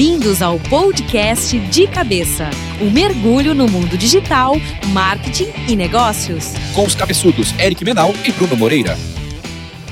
[0.00, 2.48] Bem-vindos ao podcast De Cabeça
[2.80, 4.54] um mergulho no mundo digital,
[4.94, 6.54] marketing e negócios.
[6.74, 8.96] Com os cabeçudos Eric Menal e Bruno Moreira.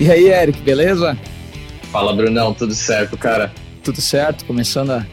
[0.00, 1.14] E aí, Eric, beleza?
[1.92, 3.52] Fala, Brunão, tudo certo, cara?
[3.84, 5.06] Tudo certo, começando a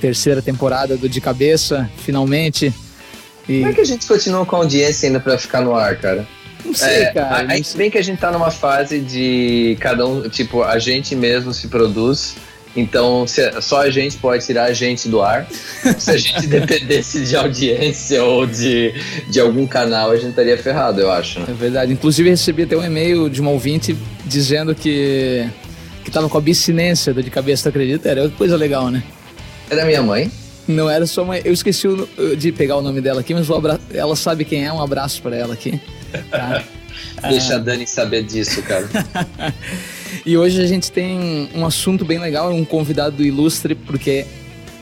[0.00, 2.72] terceira temporada do De Cabeça, finalmente.
[3.48, 3.58] E...
[3.58, 6.24] Como é que a gente continua com a audiência ainda para ficar no ar, cara?
[6.64, 7.52] Não sei, é, cara.
[7.52, 11.52] Ainda bem que a gente tá numa fase de cada um, tipo, a gente mesmo
[11.52, 12.36] se produz.
[12.76, 15.48] Então, se, só a gente pode tirar a gente do ar.
[15.98, 18.94] Se a gente dependesse de audiência ou de,
[19.30, 21.40] de algum canal, a gente estaria ferrado, eu acho.
[21.40, 21.46] Né?
[21.48, 21.92] É verdade.
[21.92, 25.48] Inclusive, recebi até um e-mail de uma ouvinte dizendo que,
[26.04, 28.08] que tava com abstinência de cabeça, tu acredita?
[28.08, 29.02] Era coisa legal, né?
[29.70, 30.30] Era minha mãe?
[30.68, 31.40] Não era sua mãe.
[31.44, 31.88] Eu esqueci
[32.36, 33.46] de pegar o nome dela aqui, mas
[33.94, 34.72] ela sabe quem é.
[34.72, 35.80] Um abraço para ela aqui.
[36.30, 36.62] Tá?
[37.28, 38.88] Deixa a Dani saber disso, cara.
[40.24, 44.26] e hoje a gente tem um assunto bem legal, um convidado ilustre, porque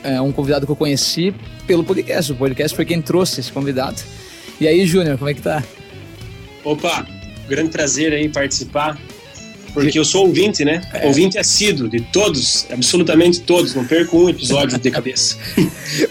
[0.03, 1.33] é um convidado que eu conheci
[1.65, 2.31] pelo podcast.
[2.31, 4.01] O podcast foi quem trouxe esse convidado.
[4.59, 5.63] E aí, Júnior, como é que tá?
[6.63, 7.05] Opa,
[7.47, 8.97] grande prazer aí participar.
[9.73, 10.81] Porque eu sou ouvinte, né?
[10.93, 11.05] É.
[11.05, 13.75] Ouvinte assíduo de todos, absolutamente todos.
[13.75, 15.35] Não perco um episódio de cabeça.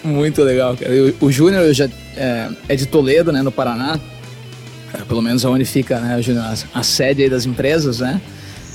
[0.05, 0.93] Muito legal, cara.
[1.19, 3.99] O Júnior já é, é de Toledo, né, no Paraná.
[4.93, 6.21] É, pelo menos onde fica né,
[6.75, 8.21] a, a sede das empresas, né?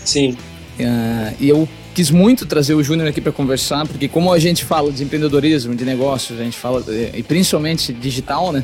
[0.05, 0.37] Sim.
[0.79, 4.63] Uh, e eu quis muito trazer o Júnior aqui para conversar, porque como a gente
[4.63, 6.83] fala de empreendedorismo, de negócios, a gente fala,
[7.13, 8.63] e principalmente digital, né?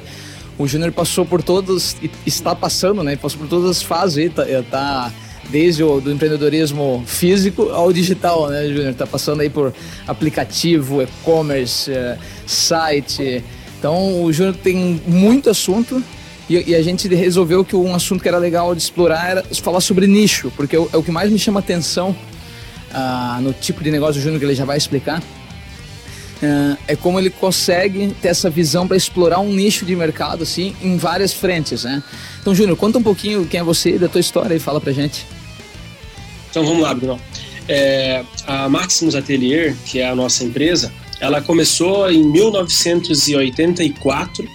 [0.58, 3.18] O Júnior passou por todos, está passando, né?
[3.18, 5.14] Passou por todas as fases, tá, tá
[5.50, 8.94] desde o do empreendedorismo físico ao digital, né, Júnior?
[8.94, 9.74] Tá passando aí por
[10.08, 13.44] aplicativo, e-commerce, eh, site.
[13.78, 16.02] Então o Júnior tem muito assunto
[16.50, 19.82] e, e, a gente resolveu que um assunto que era legal de explorar era falar
[19.82, 22.16] sobre nicho, porque é o, é o que mais me chama atenção
[22.92, 25.24] uh, no tipo de negócio do Júnior, que ele já vai explicar.
[26.44, 30.76] Uh, é como ele consegue ter essa visão para explorar um nicho de mercado assim
[30.82, 32.04] em várias frentes, né?
[32.42, 35.26] Então, Júnior, conta um pouquinho quem é você, da tua história e fala pra gente.
[36.52, 37.20] Então, vamos lá, Bruno.
[37.68, 44.48] É, a Maximus Atelier, que é a nossa empresa, ela começou em 1984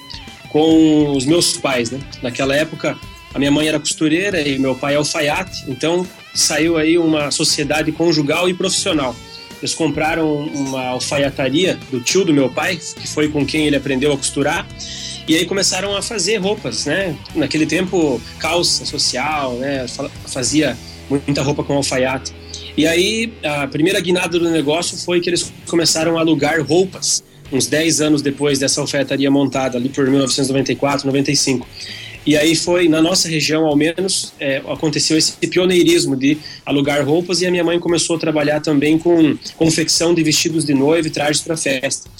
[0.50, 1.98] com os meus pais, né?
[2.22, 2.96] Naquela época,
[3.32, 7.90] a minha mãe era costureira e meu pai é alfaiate, então saiu aí uma sociedade
[7.92, 9.14] conjugal e profissional.
[9.60, 14.12] Eles compraram uma alfaiataria do tio do meu pai, que foi com quem ele aprendeu
[14.12, 14.66] a costurar,
[15.28, 17.16] e aí começaram a fazer roupas, né?
[17.34, 19.86] Naquele tempo, calça social, né?
[20.26, 20.76] Fazia
[21.08, 22.32] muita roupa com alfaiate.
[22.76, 27.22] E aí, a primeira guinada do negócio foi que eles começaram a alugar roupas
[27.52, 31.66] uns 10 anos depois dessa alfaiataria montada, ali por 1994, 95.
[32.26, 37.40] E aí foi, na nossa região ao menos, é, aconteceu esse pioneirismo de alugar roupas
[37.40, 41.10] e a minha mãe começou a trabalhar também com confecção de vestidos de noiva e
[41.10, 42.10] trajes para festa.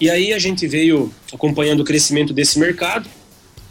[0.00, 3.08] E aí a gente veio acompanhando o crescimento desse mercado.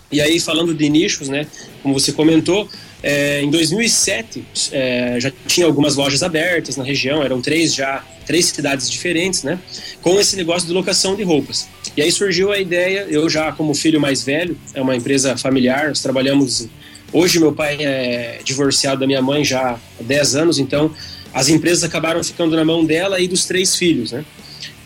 [0.10, 1.48] E aí falando de nichos, né,
[1.82, 2.70] como você comentou,
[3.04, 8.46] é, em 2007 é, já tinha algumas lojas abertas na região, eram três já, três
[8.46, 9.60] cidades diferentes, né?
[10.02, 11.68] Com esse negócio de locação de roupas.
[11.98, 15.90] E aí surgiu a ideia, eu já como filho mais velho, é uma empresa familiar,
[15.90, 16.70] nós trabalhamos.
[17.12, 20.90] Hoje meu pai é divorciado da minha mãe já há 10 anos, então
[21.34, 24.24] as empresas acabaram ficando na mão dela e dos três filhos, né?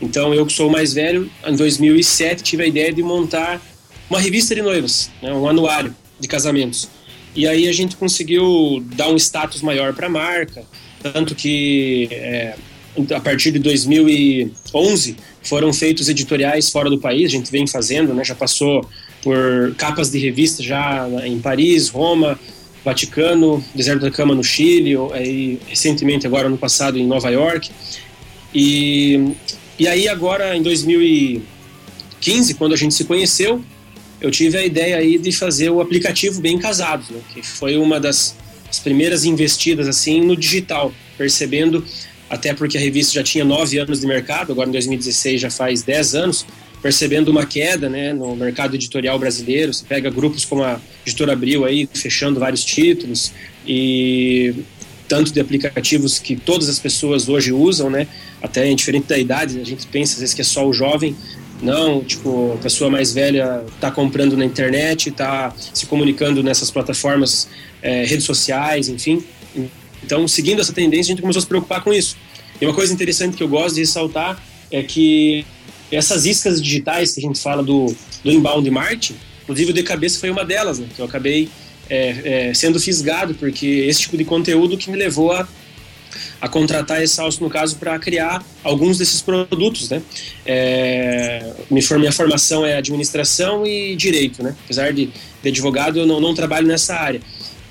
[0.01, 3.61] Então eu que sou o mais velho, em 2007 tive a ideia de montar
[4.09, 5.31] uma revista de noivas, né?
[5.33, 6.89] um anuário de casamentos.
[7.37, 10.65] E aí a gente conseguiu dar um status maior para a marca,
[11.03, 12.55] tanto que é,
[13.13, 18.23] a partir de 2011 foram feitos editoriais fora do país, a gente vem fazendo, né,
[18.23, 18.83] já passou
[19.21, 22.39] por capas de revistas já em Paris, Roma,
[22.83, 27.69] Vaticano, Deserto da Cama no Chile, e recentemente agora no passado em Nova York.
[28.51, 29.33] E,
[29.77, 33.63] e aí agora em 2015, quando a gente se conheceu,
[34.19, 37.99] eu tive a ideia aí de fazer o aplicativo Bem Casados, né, que foi uma
[37.99, 38.35] das,
[38.83, 41.83] primeiras investidas assim no digital, percebendo
[42.29, 45.81] até porque a revista já tinha nove anos de mercado, agora em 2016 já faz
[45.81, 46.45] dez anos,
[46.81, 49.73] percebendo uma queda né, no mercado editorial brasileiro.
[49.73, 53.31] Você pega grupos como a Editora Abril aí, fechando vários títulos,
[53.65, 54.53] e
[55.07, 58.07] tanto de aplicativos que todas as pessoas hoje usam, né?
[58.41, 61.15] Até indiferente da idade, a gente pensa às vezes que é só o jovem,
[61.61, 67.47] não, tipo, a pessoa mais velha está comprando na internet, está se comunicando nessas plataformas,
[67.81, 69.23] é, redes sociais, enfim.
[70.03, 72.15] Então, seguindo essa tendência, a gente começou a se preocupar com isso.
[72.61, 75.45] E uma coisa interessante que eu gosto de ressaltar é que
[75.91, 80.19] essas iscas digitais que a gente fala do, do inbound marketing, inclusive o de cabeça
[80.19, 80.87] foi uma delas, né?
[80.95, 81.49] Que eu acabei
[81.89, 85.47] é, é, sendo fisgado, porque esse tipo de conteúdo que me levou a
[86.41, 90.01] a contratar a Exausto, no caso, para criar alguns desses produtos, né?
[90.45, 94.55] É, minha formação é administração e direito, né?
[94.65, 95.09] Apesar de,
[95.41, 97.21] de advogado, eu não, não trabalho nessa área.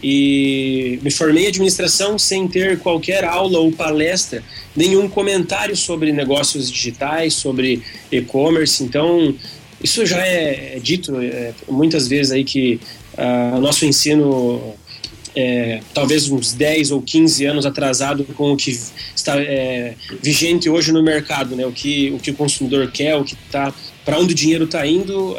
[0.02, 4.42] E me formei em administração sem ter qualquer aula ou palestra,
[4.74, 7.82] nenhum comentário sobre negócios digitais, sobre
[8.12, 8.84] e-commerce.
[8.84, 9.34] Então,
[9.82, 12.78] isso já é, é dito é, muitas vezes aí que
[13.16, 14.74] uh, o nosso ensino
[15.36, 18.70] é, talvez uns 10 ou 15 anos atrasado com o que
[19.14, 21.66] está é, vigente hoje no mercado, né?
[21.66, 23.72] o, que, o que o consumidor quer, o que está
[24.04, 25.36] para onde o dinheiro está indo,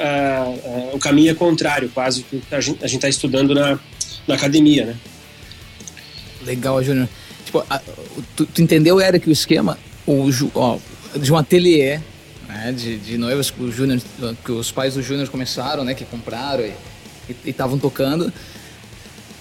[0.92, 3.80] o caminho é contrário, quase que a gente está estudando na,
[4.28, 4.88] na academia.
[4.88, 4.96] Né?
[6.46, 7.08] Legal, Júnior.
[7.46, 7.80] Tipo, a,
[8.36, 10.78] tu, tu, entendeu, Eric, o esquema o, ó,
[11.16, 12.00] de um ateliê
[12.48, 14.02] né, de, de noivas que, o Júnior,
[14.44, 16.74] que os pais do Júnior começaram, né, que compraram e
[17.46, 18.32] estavam tocando.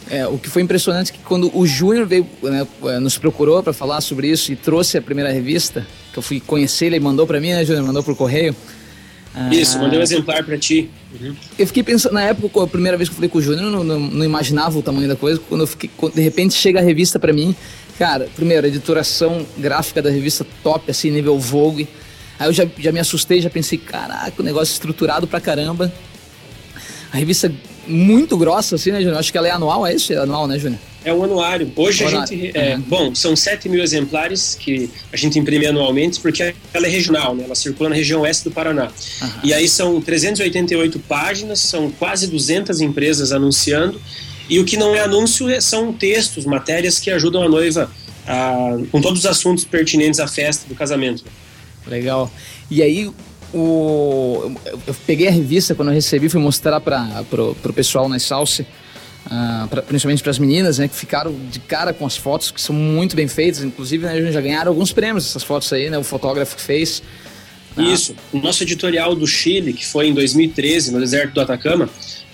[0.09, 3.63] É, o que foi impressionante é que quando o Júnior veio, né, é, nos procurou
[3.63, 7.01] para falar sobre isso e trouxe a primeira revista, que eu fui conhecer ele e
[7.01, 7.85] mandou para mim, né, Júnior?
[7.85, 8.55] Mandou por correio.
[9.51, 10.89] Isso, mandei um exemplar para ti.
[11.21, 11.37] Uhum.
[11.59, 13.71] Eu fiquei pensando, na época, a primeira vez que eu falei com o Júnior, eu
[13.71, 15.39] não, não, não, imaginava o tamanho da coisa.
[15.47, 17.55] Quando eu fiquei, quando de repente chega a revista para mim,
[17.99, 21.87] cara, primeiro, a editoração gráfica da revista top, assim, nível Vogue.
[22.39, 25.93] Aí eu já, já me assustei, já pensei, caraca, o negócio estruturado pra caramba.
[27.13, 27.53] A revista
[27.87, 29.19] muito grossa, assim, né, Júnior?
[29.19, 30.13] Acho que ela é anual, é isso?
[30.13, 30.79] É anual, né, Júnior?
[31.05, 31.71] É o anuário.
[31.77, 32.51] Hoje a gente.
[32.53, 32.81] É, uhum.
[32.83, 37.45] Bom, são 7 mil exemplares que a gente imprime anualmente, porque ela é regional, né?
[37.45, 38.91] Ela circula na região oeste do Paraná.
[39.23, 39.29] Uhum.
[39.45, 44.01] E aí são 388 páginas, são quase 200 empresas anunciando.
[44.49, 47.91] E o que não é anúncio é, são textos, matérias que ajudam a noiva
[48.27, 51.25] a, com todos os assuntos pertinentes à festa do casamento.
[51.87, 52.31] Legal.
[52.69, 53.11] E aí,
[53.57, 54.53] o,
[54.87, 58.67] eu peguei a revista quando eu recebi, fui mostrar para o pessoal na Salsa,
[59.27, 62.61] uh, pra, principalmente para as meninas, né, que ficaram de cara com as fotos, que
[62.61, 63.63] são muito bem feitas.
[63.63, 67.03] Inclusive, né, já ganharam alguns prêmios essas fotos aí, né, o fotógrafo que fez.
[67.77, 67.83] Ah.
[67.83, 68.15] Isso.
[68.33, 71.89] O nosso editorial do Chile, que foi em 2013, no deserto do Atacama,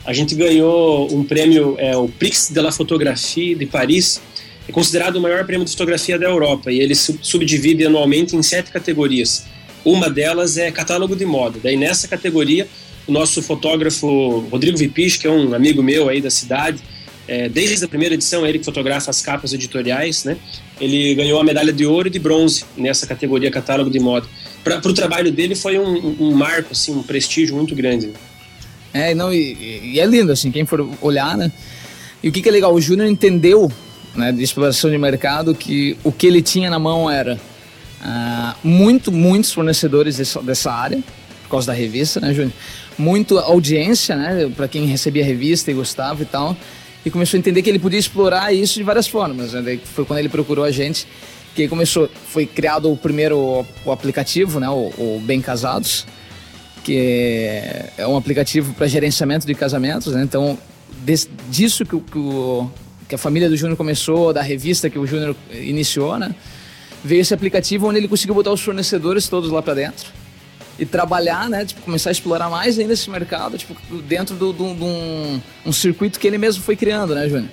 [0.04, 4.20] a gente ganhou um prêmio, é, o Prix de la Photographie de Paris,
[4.69, 8.70] é considerado o maior prêmio de fotografia da Europa e ele subdivide anualmente em sete
[8.70, 9.44] categorias.
[9.84, 11.58] Uma delas é catálogo de moda.
[11.62, 12.69] Daí nessa categoria,
[13.06, 16.82] o nosso fotógrafo Rodrigo Vipich, que é um amigo meu aí da cidade,
[17.26, 20.37] é, desde a primeira edição, ele que fotografa as capas editoriais, né?
[20.81, 24.26] Ele ganhou a medalha de ouro e de bronze nessa categoria catálogo de moda.
[24.64, 28.11] Para o trabalho dele foi um, um, marco, assim, um prestígio muito grande.
[28.93, 31.50] É, não, e, e, é lindo, assim, quem for olhar, né?
[32.23, 33.70] E o que, que é legal, o Júnior entendeu,
[34.14, 37.40] né, de exploração de mercado, que o que ele tinha na mão era
[38.02, 40.99] Uh, muito, muitos fornecedores dessa, dessa, área,
[41.44, 42.52] por causa da revista, né, Júnior?
[42.99, 46.56] Muito audiência, né, para quem recebia a revista e gostava e tal.
[47.04, 49.52] E começou a entender que ele podia explorar isso de várias formas.
[49.52, 49.78] Né?
[49.84, 51.06] Foi quando ele procurou a gente
[51.54, 56.06] que começou, foi criado o primeiro o aplicativo, né, o, o Bem Casados,
[56.82, 56.96] que
[57.96, 60.12] é um aplicativo para gerenciamento de casamentos.
[60.12, 60.22] Né?
[60.22, 60.58] Então,
[61.05, 62.70] des, disso que, que, o,
[63.08, 66.34] que a família do Júnior começou, da revista que o Júnior iniciou, né?
[67.04, 70.10] Veio esse aplicativo onde ele conseguiu botar os fornecedores todos lá para dentro
[70.78, 71.64] e trabalhar, né?
[71.64, 76.26] Tipo, começar a explorar mais ainda esse mercado, tipo, dentro de um, um circuito que
[76.26, 77.50] ele mesmo foi criando, né, Júnior?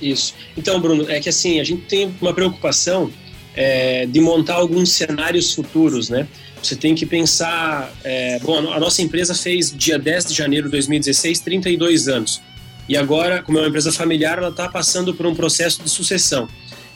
[0.00, 0.34] Isso.
[0.56, 3.10] Então, Bruno, é que assim, a gente tem uma preocupação
[3.54, 6.26] é, de montar alguns cenários futuros, né?
[6.62, 7.92] Você tem que pensar.
[8.04, 12.40] É, bom, a nossa empresa fez dia 10 de janeiro de 2016 32 anos.
[12.88, 16.48] E agora, como é uma empresa familiar, ela está passando por um processo de sucessão.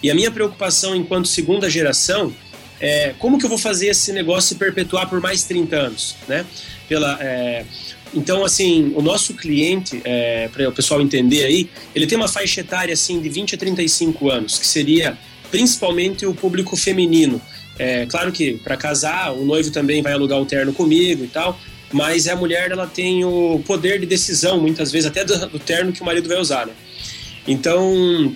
[0.02, 2.32] E a minha preocupação enquanto segunda geração
[2.80, 6.44] é como que eu vou fazer esse negócio se perpetuar por mais 30 anos, né?
[6.88, 7.64] Pela, é...
[8.12, 12.60] Então, assim, o nosso cliente, é, para o pessoal entender aí, ele tem uma faixa
[12.60, 15.18] etária assim de 20 a 35 anos, que seria
[15.50, 17.40] principalmente o público feminino.
[17.76, 21.58] É, claro que para casar, o noivo também vai alugar o terno comigo e tal,
[21.92, 25.92] mas a mulher ela tem o poder de decisão, muitas vezes, até do, do terno
[25.92, 26.72] que o marido vai usar, né?
[27.46, 28.34] Então,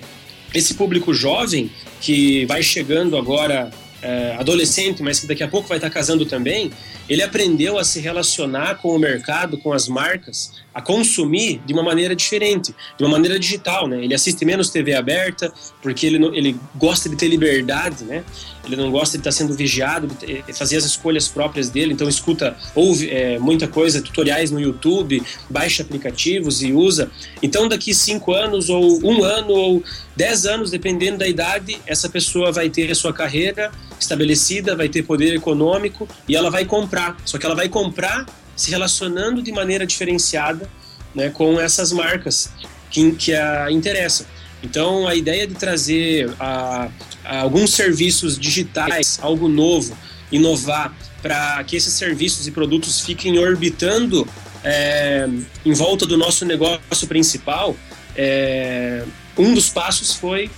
[0.53, 1.69] esse público jovem
[2.01, 3.69] que vai chegando agora
[4.01, 6.71] é, adolescente, mas que daqui a pouco vai estar casando também,
[7.07, 11.83] ele aprendeu a se relacionar com o mercado, com as marcas, a consumir de uma
[11.83, 14.03] maneira diferente, de uma maneira digital, né?
[14.03, 18.23] Ele assiste menos TV aberta porque ele, ele gosta de ter liberdade, né?
[18.65, 22.55] Ele não gosta de estar sendo vigiado, de fazer as escolhas próprias dele, então escuta,
[22.75, 27.09] ouve é, muita coisa, tutoriais no YouTube, baixa aplicativos e usa.
[27.41, 29.83] Então daqui cinco anos ou um ano ou
[30.15, 35.03] dez anos, dependendo da idade, essa pessoa vai ter a sua carreira estabelecida, vai ter
[35.03, 37.17] poder econômico e ela vai comprar.
[37.25, 38.25] Só que ela vai comprar
[38.59, 40.69] se relacionando de maneira diferenciada
[41.15, 42.51] né, com essas marcas
[42.91, 44.27] que, que a interessam.
[44.61, 46.89] Então, a ideia de trazer a,
[47.23, 49.97] a alguns serviços digitais, algo novo,
[50.29, 54.27] inovar, para que esses serviços e produtos fiquem orbitando
[54.61, 55.25] é,
[55.65, 57.77] em volta do nosso negócio principal,
[58.13, 59.05] é,
[59.37, 60.51] um dos passos foi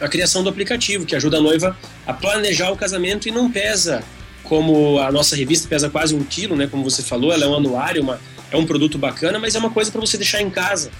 [0.00, 4.04] a criação do aplicativo, que ajuda a noiva a planejar o casamento e não pesa
[4.52, 6.66] como a nossa revista pesa quase um quilo, né?
[6.66, 9.70] Como você falou, ela é um anuário, uma, é um produto bacana, mas é uma
[9.70, 10.90] coisa para você deixar em casa,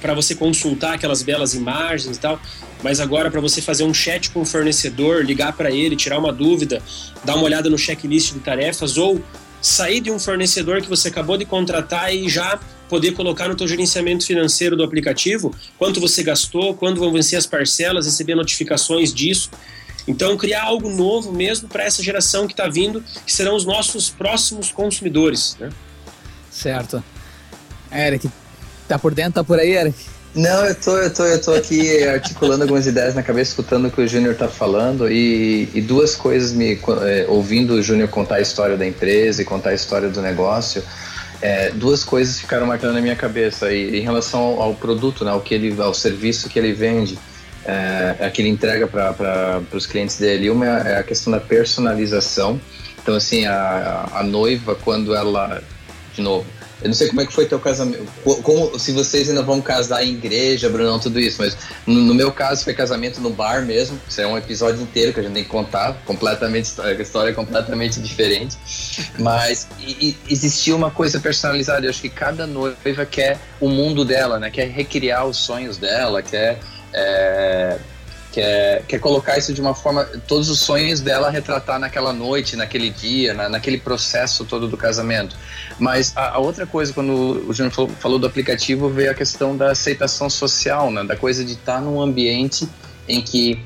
[0.00, 2.40] para você consultar aquelas belas imagens e tal.
[2.82, 6.32] Mas agora para você fazer um chat com o fornecedor, ligar para ele, tirar uma
[6.32, 6.82] dúvida,
[7.22, 9.22] dar uma olhada no checklist de tarefas ou
[9.60, 13.68] sair de um fornecedor que você acabou de contratar e já poder colocar no teu
[13.68, 19.50] gerenciamento financeiro do aplicativo quanto você gastou, quando vão vencer as parcelas, receber notificações disso.
[20.06, 24.10] Então, criar algo novo mesmo para essa geração que está vindo, que serão os nossos
[24.10, 25.56] próximos consumidores.
[25.60, 25.70] Né?
[26.50, 27.02] Certo.
[27.92, 28.28] Eric,
[28.88, 30.12] tá por dentro, tá por aí, Eric?
[30.34, 33.90] Não, eu tô, eu tô, eu tô aqui articulando algumas ideias na cabeça, escutando o
[33.90, 38.36] que o Júnior tá falando e, e, duas coisas me é, ouvindo o Júnior contar
[38.36, 40.82] a história da empresa e contar a história do negócio.
[41.42, 45.30] É, duas coisas ficaram marcando na minha cabeça e, em relação ao, ao, produto, né,
[45.30, 47.18] ao que ele, ao serviço que ele vende,
[47.64, 50.50] é, é que ele entrega para os clientes dele.
[50.50, 52.60] Uma é a questão da personalização.
[53.02, 55.62] Então, assim, a, a noiva quando ela,
[56.14, 56.46] de novo
[56.82, 58.04] eu não sei como é que foi teu casamento.
[58.42, 62.32] Como, se vocês ainda vão casar em igreja, Brunão, tudo isso, mas no, no, meu
[62.32, 63.98] caso foi casamento no bar mesmo.
[64.08, 65.94] Isso é um episódio inteiro que a gente tem que contar.
[66.04, 68.56] Completamente, a história é completamente diferente.
[69.18, 71.86] Mas e, e existia uma coisa personalizada.
[71.86, 74.50] Eu acho que cada noiva quer o mundo dela, né?
[74.50, 76.58] Quer recriar os sonhos dela, quer.
[76.92, 77.78] É,
[78.32, 82.90] quer, quer colocar isso de uma forma, todos os sonhos dela retratar naquela noite, naquele
[82.90, 85.36] dia, na, naquele processo todo do casamento.
[85.78, 89.56] Mas a, a outra coisa, quando o Júnior falou, falou, do aplicativo, veio a questão
[89.56, 91.04] da aceitação social, né?
[91.04, 92.68] da coisa de estar num ambiente
[93.06, 93.62] em que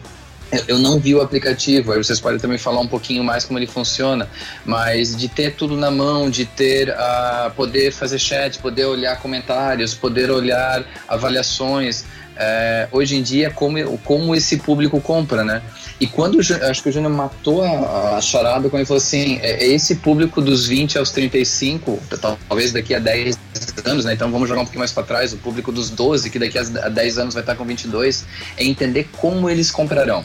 [0.68, 3.66] eu não vi o aplicativo, aí vocês podem também falar um pouquinho mais como ele
[3.66, 4.28] funciona,
[4.64, 9.94] mas de ter tudo na mão, de ter uh, poder fazer chat, poder olhar comentários,
[9.94, 12.04] poder olhar avaliações,
[12.36, 15.62] é, hoje em dia como, como esse público compra, né?
[15.98, 19.64] E quando acho que o Júnior matou a, a, charada quando ele falou assim: é,
[19.64, 23.38] é, esse público dos 20 aos 35, talvez daqui a 10
[23.86, 24.12] anos, né?
[24.12, 26.62] Então vamos jogar um pouquinho mais para trás, o público dos 12, que daqui a
[26.62, 28.26] 10 anos vai estar com 22,
[28.58, 30.24] é entender como eles comprarão.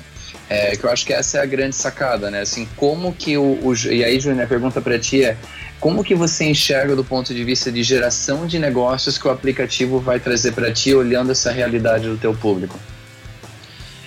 [0.49, 2.41] É, que eu acho que essa é a grande sacada, né?
[2.41, 5.37] Assim, como que o, o e aí, Júnior, a pergunta para ti é
[5.79, 10.01] como que você enxerga do ponto de vista de geração de negócios que o aplicativo
[10.01, 12.77] vai trazer para ti, olhando essa realidade do teu público?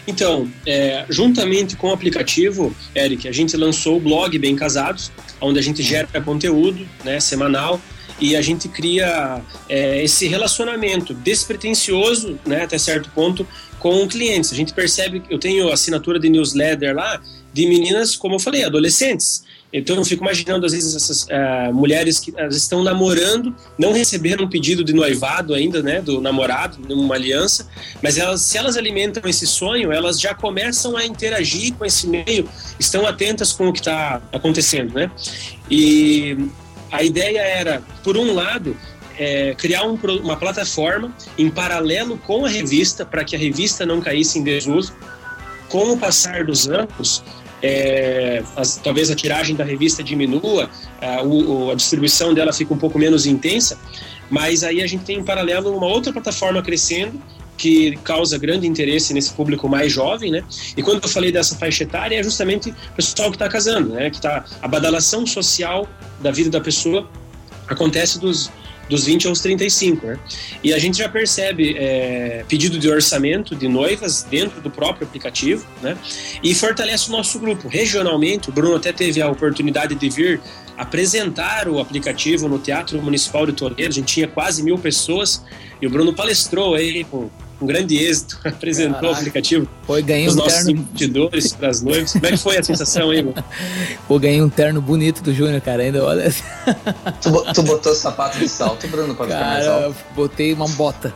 [0.07, 5.59] Então, é, juntamente com o aplicativo, Eric, a gente lançou o blog Bem Casados, onde
[5.59, 7.81] a gente gera conteúdo né, semanal
[8.21, 13.47] e a gente cria é, esse relacionamento despretensioso, né, até certo ponto,
[13.79, 14.53] com clientes.
[14.53, 17.21] A gente percebe que eu tenho assinatura de newsletter lá
[17.53, 19.45] de meninas, como eu falei, adolescentes.
[19.77, 24.49] Então eu fico imaginando, às vezes, essas uh, mulheres que estão namorando, não receberam um
[24.49, 27.69] pedido de noivado ainda, né, do namorado, uma aliança,
[28.01, 32.49] mas elas, se elas alimentam esse sonho, elas já começam a interagir com esse meio,
[32.79, 35.11] estão atentas com o que está acontecendo, né?
[35.69, 36.37] E
[36.93, 38.77] a ideia era, por um lado,
[39.19, 44.01] é, criar um, uma plataforma em paralelo com a revista, para que a revista não
[44.01, 44.95] caísse em desuso.
[45.69, 47.25] Com o passar dos anos,
[47.67, 50.69] é, as, talvez a tiragem da revista diminua,
[51.01, 53.79] a, o, a distribuição dela fica um pouco menos intensa,
[54.29, 57.19] mas aí a gente tem em paralelo uma outra plataforma crescendo
[57.57, 60.45] que causa grande interesse nesse público mais jovem, né?
[60.77, 64.11] E quando eu falei dessa faixa etária, é justamente o pessoal que está casando, né?
[64.11, 65.89] Que tá a badalação social
[66.21, 67.09] da vida da pessoa
[67.67, 68.51] acontece dos
[68.89, 70.19] dos 20 aos 35, né?
[70.63, 75.67] E a gente já percebe é, pedido de orçamento de noivas dentro do próprio aplicativo,
[75.83, 75.97] né?
[76.43, 77.69] E fortalece o nosso grupo.
[77.69, 80.41] Regionalmente, o Bruno até teve a oportunidade de vir
[80.77, 83.89] apresentar o aplicativo no Teatro Municipal de Toledo.
[83.89, 85.43] A gente tinha quase mil pessoas
[85.81, 89.17] e o Bruno palestrou aí com um grande êxito, apresentou Caraca.
[89.17, 92.13] o aplicativo foi, ganhei os um nossos investidores para as noivas.
[92.13, 93.45] Como é que foi a sensação aí, mano?
[94.09, 96.33] Pô, ganhei um terno bonito do Júnior, cara, ainda olha.
[97.21, 99.97] tu, tu botou sapato de salto, Bruno, para ficar mais alto?
[100.15, 101.15] botei uma bota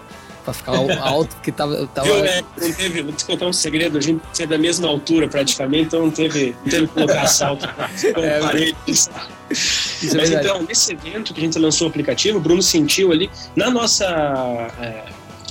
[0.48, 1.86] pra ficar alto, que tava.
[1.88, 2.06] tava...
[2.06, 2.42] Viu, né?
[2.60, 6.02] Não teve, vou te contar um segredo, a gente é da mesma altura praticamente, então
[6.02, 7.68] não teve, não teve que colocar salto.
[8.18, 8.40] É,
[10.16, 13.30] Mas é então, nesse evento que a gente lançou o aplicativo, o Bruno sentiu ali,
[13.56, 14.04] na nossa.
[14.80, 15.04] É,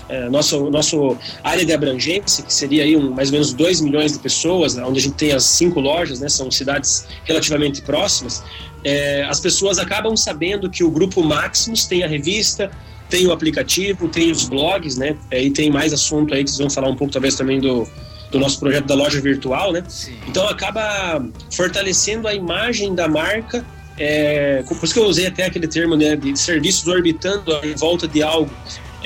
[0.10, 4.14] é, nosso, nosso área de abrangência, que seria aí um, mais ou menos 2 milhões
[4.14, 8.44] de pessoas, onde a gente tem as cinco lojas, né, são cidades relativamente próximas,
[8.84, 12.72] é, as pessoas acabam sabendo que o Grupo Maximus tem a revista,
[13.10, 15.16] tem o aplicativo, tem os blogs, né?
[15.32, 17.88] E tem mais assunto aí que vocês vão falar um pouco talvez também do,
[18.32, 19.84] do nosso projeto da loja virtual, né?
[19.88, 20.16] Sim.
[20.28, 23.66] Então acaba fortalecendo a imagem da marca.
[24.00, 28.08] É, por isso que eu usei até aquele termo né, de serviços orbitando em volta
[28.08, 28.52] de algo.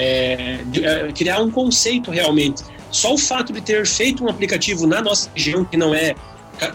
[0.03, 2.63] É, de, é, criar um conceito realmente.
[2.89, 6.15] Só o fato de ter feito um aplicativo na nossa região, que não é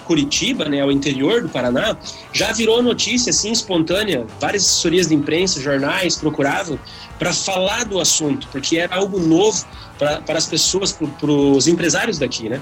[0.04, 1.96] Curitiba, né, o interior do Paraná,
[2.32, 4.26] já virou notícia assim espontânea.
[4.40, 6.78] Várias assessorias de imprensa, jornais procuravam
[7.18, 9.64] para falar do assunto, porque era algo novo
[9.98, 12.60] para as pessoas, para os empresários daqui, né?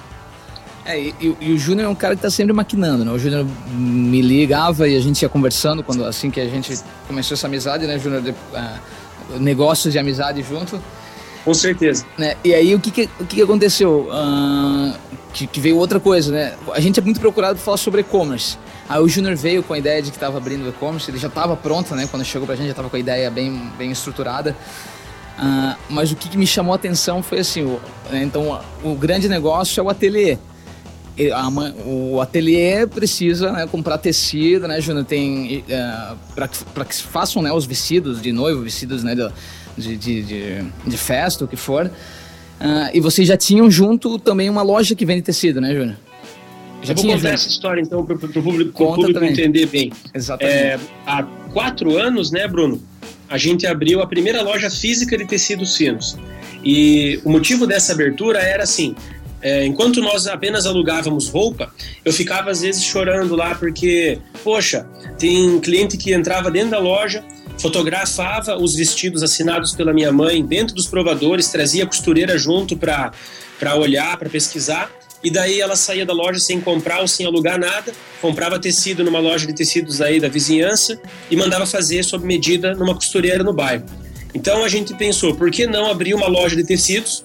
[0.85, 3.11] É, e, e, o Júnior é um cara que está sempre maquinando, né?
[3.11, 7.35] O Júnior me ligava e a gente ia conversando quando assim que a gente começou
[7.35, 8.23] essa amizade, né, Júnior?
[8.23, 9.04] Uh,
[9.39, 10.81] negócios de amizade junto.
[11.45, 12.07] Com certeza.
[12.17, 12.37] Né?
[12.43, 14.09] E aí o que, que o que, que aconteceu?
[14.11, 14.95] Uh,
[15.33, 16.55] que, que, veio outra coisa, né?
[16.73, 18.57] A gente é muito procurado para falar sobre e-commerce.
[18.89, 21.57] Aí o Júnior veio com a ideia de que estava abrindo e-commerce, ele já estava
[21.57, 22.07] pronto, né?
[22.11, 24.57] Quando chegou para a gente já estava com a ideia bem, bem estruturada.
[25.39, 29.29] Uh, mas o que, me chamou a atenção foi assim, o, né, então o grande
[29.29, 30.39] negócio é o ateliê.
[31.87, 35.05] O ateliê precisa né, comprar tecido, né, Júnior?
[35.05, 39.15] Tem uh, é, para que, façam né, os vestidos de noivo, vestidos né,
[39.77, 41.87] de, de, de, de festa, o que for.
[41.87, 45.97] Uh, e vocês já tinham junto também uma loja que vende tecido, né, Júnior?
[46.83, 49.93] Já Eu vou contar essa história então para o público, público entender bem.
[50.13, 50.57] Exatamente.
[50.57, 52.81] É, há quatro anos, né, Bruno?
[53.29, 56.17] a gente abriu a primeira loja física de tecidos finos.
[56.65, 58.95] E o motivo dessa abertura era assim:
[59.45, 61.71] é, enquanto nós apenas alugávamos roupa,
[62.03, 67.23] eu ficava às vezes chorando lá porque, poxa, tem cliente que entrava dentro da loja,
[67.61, 73.13] fotografava os vestidos assinados pela minha mãe dentro dos provadores, trazia a costureira junto para
[73.77, 74.91] olhar, para pesquisar
[75.23, 79.19] e daí ela saía da loja sem comprar ou sem alugar nada, comprava tecido numa
[79.19, 80.99] loja de tecidos aí da vizinhança
[81.31, 83.85] e mandava fazer sob medida numa costureira no bairro.
[84.35, 87.23] Então a gente pensou, por que não abrir uma loja de tecidos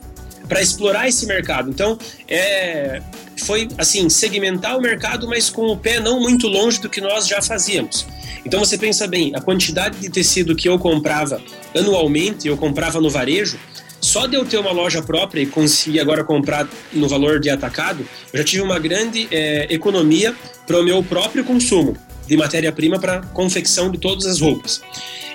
[0.49, 1.69] para explorar esse mercado?
[1.69, 3.01] Então é,
[3.37, 7.27] foi assim segmentar o mercado, mas com o pé não muito longe do que nós
[7.27, 8.05] já fazíamos.
[8.45, 11.41] Então você pensa bem, a quantidade de tecido que eu comprava
[11.75, 13.59] anualmente, eu comprava no varejo,
[14.01, 18.05] só de eu ter uma loja própria e conseguir agora comprar no valor de atacado,
[18.31, 20.33] eu já tive uma grande é, economia
[20.65, 24.81] para o meu próprio consumo de matéria-prima para confecção de todas as roupas.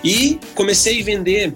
[0.02, 1.52] E comecei a vender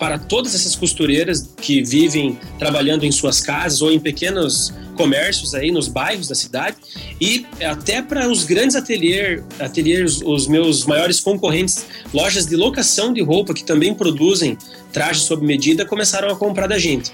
[0.00, 5.70] para todas essas costureiras que vivem trabalhando em suas casas ou em pequenos comércios aí
[5.70, 6.76] nos bairros da cidade
[7.20, 11.84] e até para os grandes ateliês, ateliês, os meus maiores concorrentes,
[12.14, 14.56] lojas de locação de roupa que também produzem
[14.90, 17.12] trajes sob medida, começaram a comprar da gente.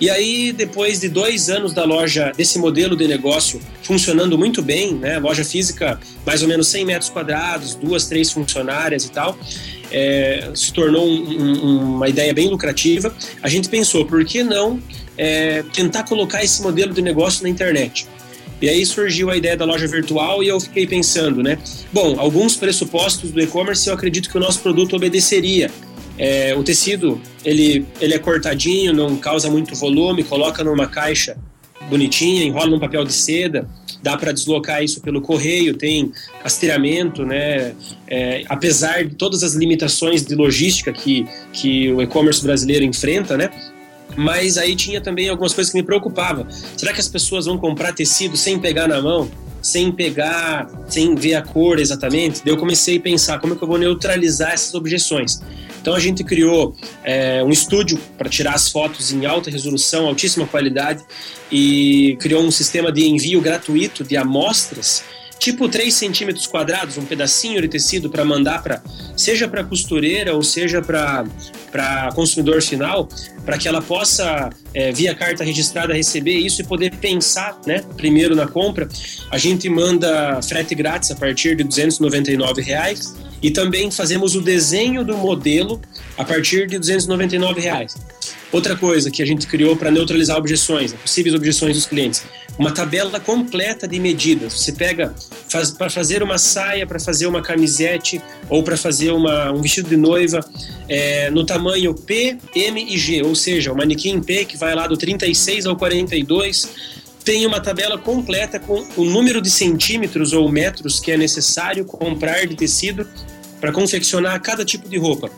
[0.00, 4.94] E aí, depois de dois anos da loja, desse modelo de negócio funcionando muito bem,
[4.94, 9.36] né, loja física mais ou menos 100 metros quadrados, duas, três funcionárias e tal,
[9.92, 13.14] é, se tornou um, um, uma ideia bem lucrativa.
[13.42, 14.82] A gente pensou, por que não
[15.16, 18.06] é, tentar colocar esse modelo de negócio na internet?
[18.60, 21.58] E aí surgiu a ideia da loja virtual e eu fiquei pensando, né?
[21.92, 25.70] Bom, alguns pressupostos do e-commerce eu acredito que o nosso produto obedeceria.
[26.16, 31.36] É, o tecido, ele, ele é cortadinho, não causa muito volume, coloca numa caixa
[31.90, 33.68] bonitinha, enrola num papel de seda,
[34.02, 36.12] dá para deslocar isso pelo correio, tem
[36.42, 37.74] rastreamento, né?
[38.08, 43.50] É, apesar de todas as limitações de logística que, que o e-commerce brasileiro enfrenta, né?
[44.16, 46.46] Mas aí tinha também algumas coisas que me preocupavam.
[46.76, 49.30] Será que as pessoas vão comprar tecido sem pegar na mão?
[49.62, 52.42] Sem pegar, sem ver a cor exatamente?
[52.44, 55.40] Daí eu comecei a pensar como é que eu vou neutralizar essas objeções.
[55.80, 60.46] Então a gente criou é, um estúdio para tirar as fotos em alta resolução, altíssima
[60.46, 61.02] qualidade
[61.50, 65.04] e criou um sistema de envio gratuito de amostras
[65.42, 68.80] tipo 3 centímetros quadrados, um pedacinho de tecido para mandar para,
[69.16, 71.24] seja para costureira ou seja para
[72.14, 73.08] consumidor final,
[73.44, 78.36] para que ela possa, é, via carta registrada, receber isso e poder pensar né, primeiro
[78.36, 78.88] na compra.
[79.30, 85.04] A gente manda frete grátis a partir de 299 reais e também fazemos o desenho
[85.04, 85.80] do modelo
[86.16, 87.96] a partir de 299 reais.
[88.52, 92.22] Outra coisa que a gente criou para neutralizar objeções, possíveis objeções dos clientes,
[92.58, 94.52] uma tabela completa de medidas.
[94.52, 95.14] Você pega
[95.48, 99.88] faz, para fazer uma saia, para fazer uma camisete ou para fazer uma, um vestido
[99.88, 100.40] de noiva
[100.88, 104.86] é, no tamanho P, M e G, ou seja, o manequim P que vai lá
[104.86, 106.68] do 36 ao 42
[107.24, 112.46] tem uma tabela completa com o número de centímetros ou metros que é necessário comprar
[112.46, 113.08] de tecido
[113.60, 115.30] para confeccionar cada tipo de roupa.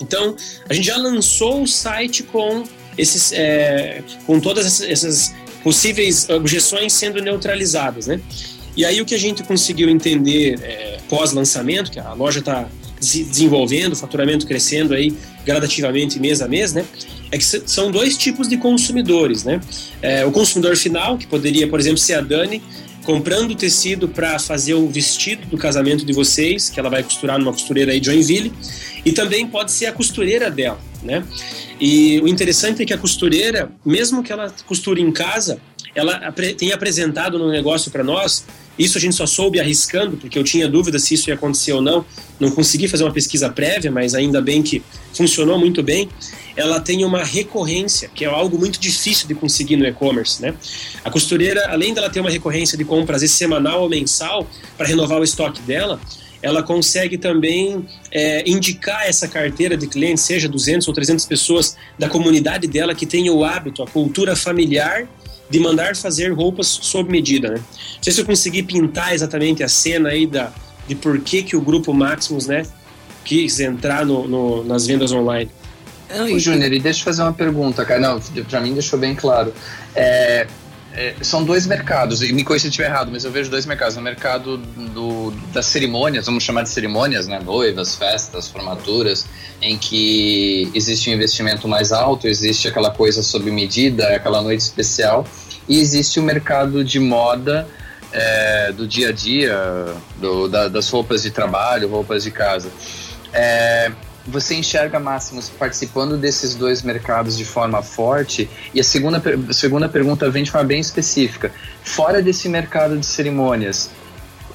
[0.00, 0.36] Então,
[0.68, 2.64] a gente já lançou o site com
[2.96, 8.20] esses, é, com todas essas possíveis objeções sendo neutralizadas, né?
[8.76, 12.68] E aí o que a gente conseguiu entender é, pós-lançamento, que a loja está
[13.00, 15.12] desenvolvendo, o faturamento crescendo aí
[15.44, 16.84] gradativamente mês a mês, né?
[17.30, 19.60] É que são dois tipos de consumidores, né?
[20.02, 22.62] É, o consumidor final, que poderia, por exemplo, ser a Dani,
[23.04, 27.52] comprando tecido para fazer o vestido do casamento de vocês, que ela vai costurar numa
[27.52, 28.52] costureira aí de Joinville,
[29.04, 31.24] e também pode ser a costureira dela, né?
[31.80, 35.60] E o interessante é que a costureira, mesmo que ela costure em casa,
[35.94, 38.44] ela tem apresentado no negócio para nós.
[38.76, 41.80] Isso a gente só soube arriscando, porque eu tinha dúvida se isso ia acontecer ou
[41.80, 42.04] não.
[42.40, 46.08] Não consegui fazer uma pesquisa prévia, mas ainda bem que funcionou muito bem.
[46.56, 50.54] Ela tem uma recorrência, que é algo muito difícil de conseguir no e-commerce, né?
[51.04, 55.24] A costureira, além dela ter uma recorrência de compras semanal ou mensal para renovar o
[55.24, 56.00] estoque dela,
[56.44, 62.06] ela consegue também é, indicar essa carteira de clientes, seja 200 ou 300 pessoas da
[62.08, 65.08] comunidade dela que tem o hábito, a cultura familiar
[65.48, 67.56] de mandar fazer roupas sob medida, né?
[67.56, 70.52] Não sei se eu consegui pintar exatamente a cena aí da,
[70.86, 72.66] de por que, que o grupo Maximus, né,
[73.24, 75.50] quis entrar no, no nas vendas online.
[76.38, 78.00] Júnior, e deixa eu fazer uma pergunta, cara.
[78.00, 79.52] Não, pra mim deixou bem claro.
[79.94, 80.46] É,
[80.96, 83.66] é, são dois mercados, e me corrija se eu estiver errado, mas eu vejo dois
[83.66, 83.96] mercados.
[83.96, 87.40] O mercado do, das cerimônias, vamos chamar de cerimônias, né?
[87.44, 89.26] Noivas, festas, formaturas,
[89.60, 95.26] em que existe um investimento mais alto, existe aquela coisa sob medida, aquela noite especial,
[95.68, 97.66] e existe o mercado de moda
[98.12, 99.86] é, do dia a dia,
[100.20, 102.70] do, da, das roupas de trabalho, roupas de casa.
[103.32, 103.90] É,
[104.26, 108.48] você enxerga Máximos participando desses dois mercados de forma forte?
[108.72, 111.52] E a segunda, a segunda pergunta vem de forma bem específica.
[111.82, 113.90] Fora desse mercado de cerimônias,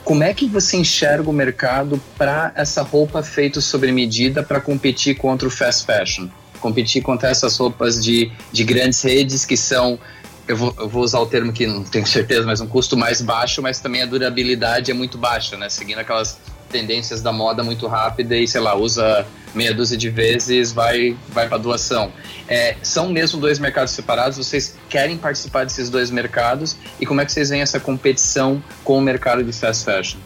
[0.03, 5.15] como é que você enxerga o mercado para essa roupa feita sobre medida para competir
[5.15, 6.27] contra o fast fashion?
[6.59, 9.99] Competir contra essas roupas de, de grandes redes que são
[10.47, 13.21] eu vou, eu vou, usar o termo que não tenho certeza, mas um custo mais
[13.21, 15.69] baixo, mas também a durabilidade é muito baixa, né?
[15.69, 16.39] Seguindo aquelas
[16.71, 21.47] tendências da moda muito rápida e, sei lá, usa meia dúzia de vezes, vai, vai
[21.47, 22.11] para doação.
[22.47, 24.37] É, são mesmo dois mercados separados?
[24.37, 26.77] Vocês querem participar desses dois mercados?
[26.99, 30.19] E como é que vocês veem essa competição com o mercado de fast fashion?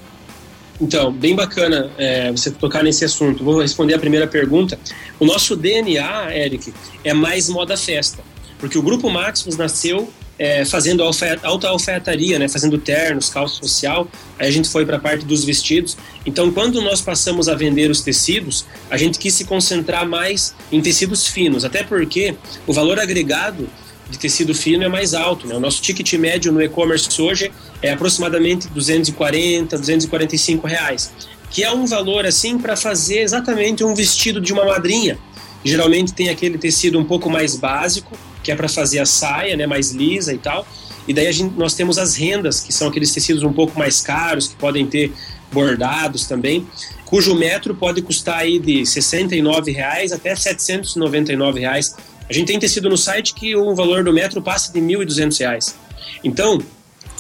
[0.82, 3.44] Então, bem bacana é, você tocar nesse assunto.
[3.44, 4.78] Vou responder a primeira pergunta.
[5.20, 8.24] O nosso DNA, Eric, é mais moda festa,
[8.58, 10.12] porque o Grupo Maximus nasceu
[10.44, 11.02] é, fazendo
[11.42, 14.10] alta alfaiataria, né, fazendo ternos, calça social.
[14.38, 15.96] Aí a gente foi para a parte dos vestidos.
[16.26, 20.82] Então, quando nós passamos a vender os tecidos, a gente quis se concentrar mais em
[20.82, 22.36] tecidos finos, até porque
[22.68, 23.70] o valor agregado
[24.10, 25.48] de tecido fino é mais alto.
[25.48, 25.56] Né?
[25.56, 27.50] O nosso ticket médio no e-commerce hoje
[27.82, 31.10] é aproximadamente 240, 245 reais,
[31.50, 35.18] que é um valor assim para fazer exatamente um vestido de uma madrinha.
[35.64, 38.12] Geralmente tem aquele tecido um pouco mais básico,
[38.44, 40.68] que é para fazer a saia, né, mais lisa e tal.
[41.08, 44.48] E daí gente, nós temos as rendas, que são aqueles tecidos um pouco mais caros,
[44.48, 45.12] que podem ter
[45.52, 46.68] bordados também,
[47.06, 51.96] cujo metro pode custar aí de 69 reais até 799 reais.
[52.30, 55.76] A gente tem tecido no site que o valor do metro passa de 1.200 reais.
[56.24, 56.60] Então,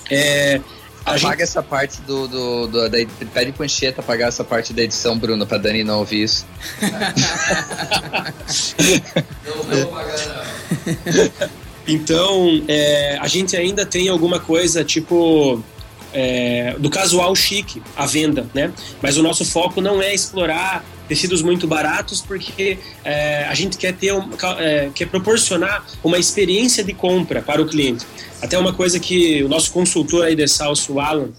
[0.09, 0.59] é,
[1.05, 1.41] Apaga gente...
[1.43, 2.97] essa parte do, do, do da,
[3.33, 6.45] pede pro Anchieta apagar essa parte da edição, Bruno, pra Dani não ouvir isso.
[9.45, 10.62] não, não vou apagar não.
[11.87, 15.61] Então, é, a gente ainda tem alguma coisa tipo
[16.13, 18.71] é, do casual chique à venda, né?
[19.01, 23.93] Mas o nosso foco não é explorar tecidos muito baratos, porque é, a gente quer
[23.93, 28.05] ter um, é, quer proporcionar uma experiência de compra para o cliente.
[28.41, 31.29] Até uma coisa que o nosso consultor aí de Salso, Alan,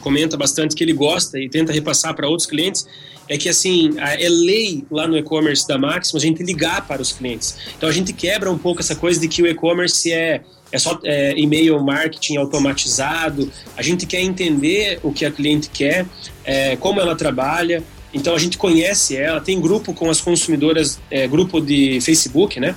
[0.00, 2.86] comenta bastante que ele gosta e tenta repassar para outros clientes
[3.28, 7.12] é que assim é lei lá no e-commerce da Máximo a gente ligar para os
[7.12, 7.56] clientes.
[7.76, 10.98] Então a gente quebra um pouco essa coisa de que o e-commerce é é só
[11.04, 13.50] é, e-mail marketing automatizado.
[13.76, 16.06] A gente quer entender o que a cliente quer,
[16.44, 17.82] é, como ela trabalha.
[18.12, 22.74] Então a gente conhece ela, tem grupo com as consumidoras, é, grupo de Facebook, né,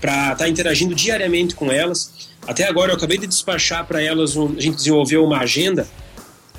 [0.00, 2.30] para estar tá interagindo diariamente com elas.
[2.46, 5.86] Até agora eu acabei de despachar para elas, um, a gente desenvolveu uma agenda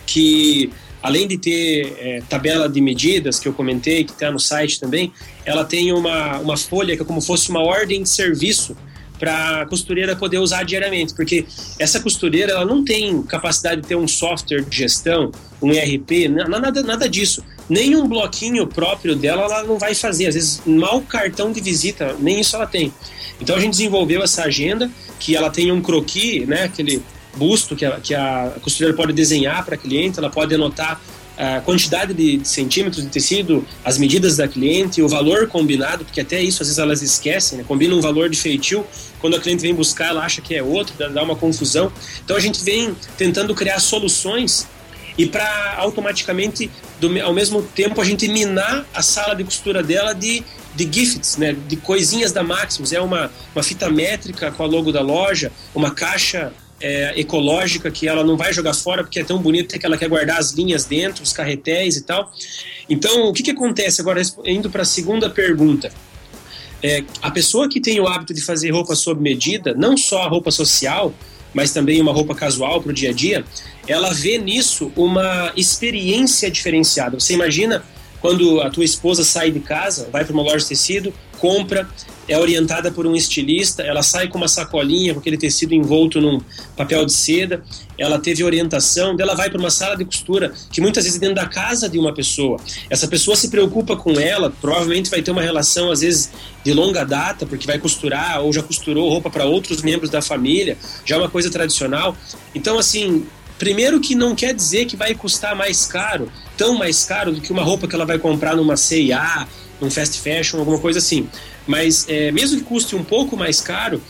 [0.06, 0.72] que
[1.04, 5.12] além de ter é, tabela de medidas que eu comentei, que está no site também,
[5.46, 8.76] ela tem uma, uma folha que é como fosse uma ordem de serviço
[9.20, 11.46] para a costureira poder usar diariamente, porque
[11.78, 16.82] essa costureira ela não tem capacidade de ter um software de gestão, um ERP, nada,
[16.82, 17.44] nada disso.
[17.70, 22.16] Nem um bloquinho próprio dela ela não vai fazer, às vezes mal cartão de visita,
[22.20, 22.94] nem isso ela tem.
[23.40, 24.90] Então a gente desenvolveu essa agenda
[25.20, 27.02] que ela tem um croquis, né, aquele
[27.36, 31.02] busto que a, que a costureira pode desenhar para a cliente, ela pode anotar
[31.38, 36.42] a quantidade de centímetros de tecido, as medidas da cliente, o valor combinado, porque até
[36.42, 37.66] isso às vezes elas esquecem, né?
[37.68, 38.86] combina um valor de feitio,
[39.20, 41.92] quando a cliente vem buscar ela acha que é outro, dá uma confusão.
[42.24, 44.68] Então a gente vem tentando criar soluções
[45.18, 46.70] e para automaticamente,
[47.00, 50.44] do, ao mesmo tempo, a gente minar a sala de costura dela de,
[50.76, 52.94] de gifts, né, de coisinhas da Maximus.
[52.94, 56.52] É uma, uma fita métrica com a logo da loja, uma caixa
[56.84, 60.10] é, ecológica que ela não vai jogar fora porque é tão bonita que ela quer
[60.10, 62.30] guardar as linhas dentro, os carretéis e tal.
[62.90, 65.90] Então, o que, que acontece agora, indo para a segunda pergunta?
[66.84, 70.28] É, a pessoa que tem o hábito de fazer roupa sob medida, não só a
[70.28, 71.14] roupa social,
[71.54, 73.46] mas também uma roupa casual para o dia a dia,
[73.88, 77.18] ela vê nisso uma experiência diferenciada.
[77.18, 77.82] Você imagina
[78.20, 81.86] quando a tua esposa sai de casa, vai para uma loja de tecido, compra,
[82.26, 86.40] é orientada por um estilista, ela sai com uma sacolinha com aquele tecido envolto num
[86.78, 87.62] papel de seda,
[87.98, 91.36] ela teve orientação, ela vai para uma sala de costura que muitas vezes é dentro
[91.36, 92.62] da casa de uma pessoa.
[92.90, 96.32] Essa pessoa se preocupa com ela, provavelmente vai ter uma relação às vezes
[96.64, 100.78] de longa data, porque vai costurar ou já costurou roupa para outros membros da família,
[101.04, 102.16] já é uma coisa tradicional.
[102.56, 103.26] Então assim,
[103.58, 107.52] Primeiro que não quer dizer que vai custar mais caro, tão mais caro do que
[107.52, 109.48] uma roupa que ela vai comprar numa C&A,
[109.84, 111.28] num fast fashion, alguma coisa assim.
[111.68, 114.02] Mas é, mesmo que custe um pouco mais caro,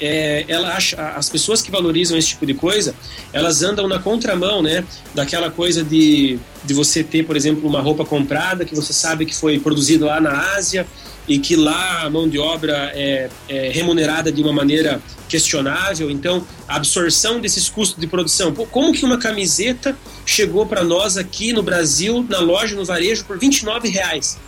[0.00, 2.94] é, ela acha, as pessoas que valorizam esse tipo de coisa,
[3.32, 4.84] elas andam na contramão, né?
[5.14, 9.34] Daquela coisa de, de você ter, por exemplo, uma roupa comprada que você sabe que
[9.34, 10.86] foi produzida lá na Ásia
[11.28, 16.10] e que lá a mão de obra é, é remunerada de uma maneira questionável.
[16.10, 18.52] Então, a absorção desses custos de produção.
[18.52, 23.24] Pô, como que uma camiseta chegou para nós aqui no Brasil, na loja, no varejo,
[23.26, 24.38] por 29 reais?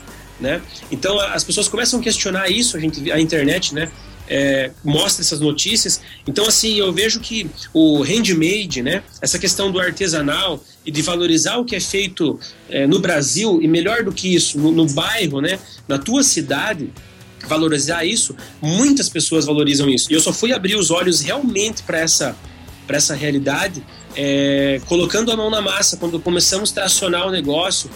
[0.43, 0.61] Né?
[0.91, 3.91] Então as pessoas começam a questionar isso, a gente a internet, né?
[4.29, 6.01] É, mostra essas notícias.
[6.27, 11.59] Então, assim, eu vejo que o handmade, né, essa questão do artesanal e de valorizar
[11.59, 12.39] o que é feito
[12.71, 16.91] é, no Brasil, e melhor do que isso, no, no bairro, né, na tua cidade,
[17.47, 20.11] valorizar isso, muitas pessoas valorizam isso.
[20.11, 22.35] E eu só fui abrir os olhos realmente para essa,
[22.89, 23.85] essa realidade
[24.17, 27.91] é, colocando a mão na massa, quando começamos a tracionar o negócio,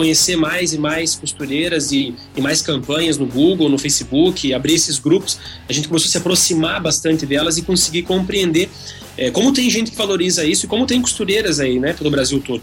[0.00, 4.98] conhecer mais e mais costureiras e, e, mais campanhas no Google, no Facebook, abrir esses
[4.98, 8.70] grupos, a gente começou a se aproximar bastante delas e conseguir compreender
[9.18, 12.40] é, como tem gente que valoriza isso e como tem costureiras aí, né, pelo Brasil
[12.40, 12.62] todo.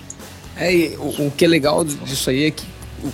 [0.55, 2.65] É, o, o que é legal disso aí é que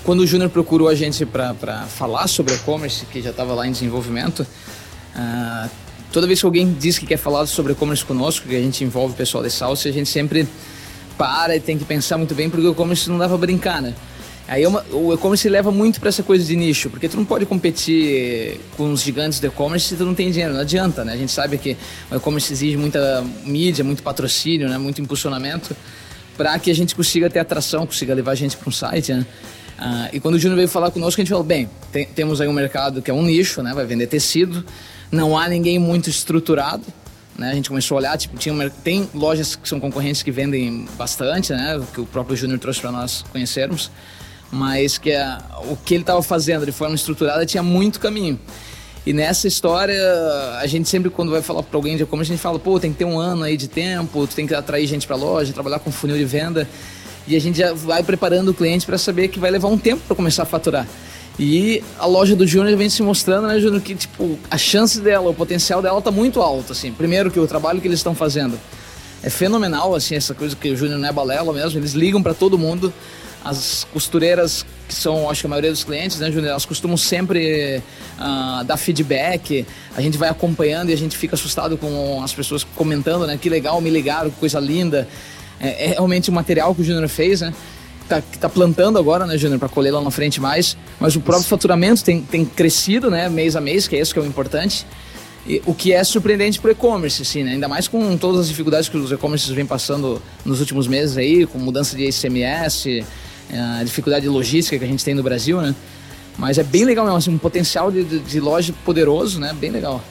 [0.05, 3.73] quando o Júnior procurou a gente para falar sobre e-commerce, que já estava lá em
[3.73, 5.69] desenvolvimento, uh,
[6.13, 9.13] toda vez que alguém diz que quer falar sobre e-commerce conosco, que a gente envolve
[9.13, 10.47] o pessoal de Salsa, a gente sempre
[11.17, 13.93] para e tem que pensar muito bem, porque o e-commerce não dá para brincar, né?
[14.47, 17.23] Aí é uma, o e-commerce leva muito para essa coisa de nicho, porque tu não
[17.23, 21.13] pode competir com os gigantes do e-commerce se tu não tem dinheiro, não adianta, né?
[21.13, 21.77] A gente sabe que
[22.11, 24.77] o e-commerce exige muita mídia, muito patrocínio, né?
[24.77, 25.75] muito impulsionamento,
[26.35, 29.25] para que a gente consiga ter atração, consiga levar a gente para um site, né?
[29.77, 32.47] Ah, e quando o Júnior veio falar conosco, a gente falou, bem, tem, temos aí
[32.47, 33.73] um mercado que é um nicho, né?
[33.73, 34.63] Vai vender tecido,
[35.09, 36.83] não há ninguém muito estruturado,
[37.37, 37.49] né?
[37.49, 41.53] A gente começou a olhar, tipo, tinha tem lojas que são concorrentes que vendem bastante,
[41.53, 41.81] né?
[41.93, 43.89] Que o próprio Júnior trouxe para nós conhecermos
[44.53, 48.39] mas que a, o que ele estava fazendo de forma estruturada tinha muito caminho.
[49.05, 49.99] E nessa história,
[50.61, 52.91] a gente sempre, quando vai falar para alguém de e-commerce, a gente fala, pô, tem
[52.91, 55.79] que ter um ano aí de tempo, tu tem que atrair gente para loja, trabalhar
[55.79, 56.69] com funil de venda.
[57.27, 60.01] E a gente já vai preparando o cliente para saber que vai levar um tempo
[60.07, 60.87] para começar a faturar.
[61.37, 65.29] E a loja do Júnior vem se mostrando, né, Júnior, que tipo, a chance dela,
[65.29, 66.91] o potencial dela tá muito alto, assim.
[66.91, 68.57] Primeiro que o trabalho que eles estão fazendo
[69.21, 72.33] é fenomenal, assim, essa coisa que o Júnior não é balela mesmo, eles ligam para
[72.33, 72.93] todo mundo
[73.43, 77.81] as costureiras, que são, acho que a maioria dos clientes, né, Júnior, elas costumam sempre
[78.17, 82.63] uh, dar feedback, a gente vai acompanhando e a gente fica assustado com as pessoas
[82.63, 85.07] comentando, né, que legal, me ligaram, que coisa linda.
[85.59, 87.53] É, é realmente o material que o Júnior fez, né?
[88.07, 91.21] Tá, que tá plantando agora, né, Júnior, para colher lá na frente mais, mas o
[91.21, 94.25] próprio faturamento tem, tem crescido, né, mês a mês, que é isso que é o
[94.25, 94.85] importante.
[95.45, 97.51] E, o que é surpreendente para o e-commerce, assim, né?
[97.51, 101.45] ainda mais com todas as dificuldades que os e-commerces vêm passando nos últimos meses aí,
[101.45, 103.05] com mudança de ICMS,
[103.59, 105.75] a dificuldade de logística que a gente tem no Brasil, né?
[106.37, 109.55] Mas é bem legal mesmo, assim, um potencial de, de, de loja poderoso, né?
[109.59, 110.03] Bem legal.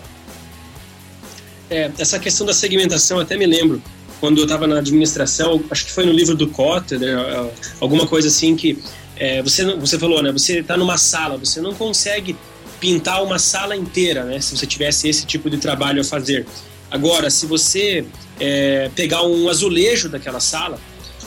[1.69, 3.83] É, essa questão da segmentação, até me lembro,
[4.21, 7.51] quando eu estava na administração, acho que foi no livro do Cotter, né,
[7.81, 8.79] alguma coisa assim que
[9.17, 10.31] é, você, você falou, né?
[10.33, 12.37] Você está numa sala, você não consegue
[12.81, 14.41] pintar uma sala inteira, né?
[14.41, 16.47] Se você tivesse esse tipo de trabalho a fazer.
[16.91, 18.05] Agora, se você
[18.41, 20.79] é, pegar um azulejo daquela sala,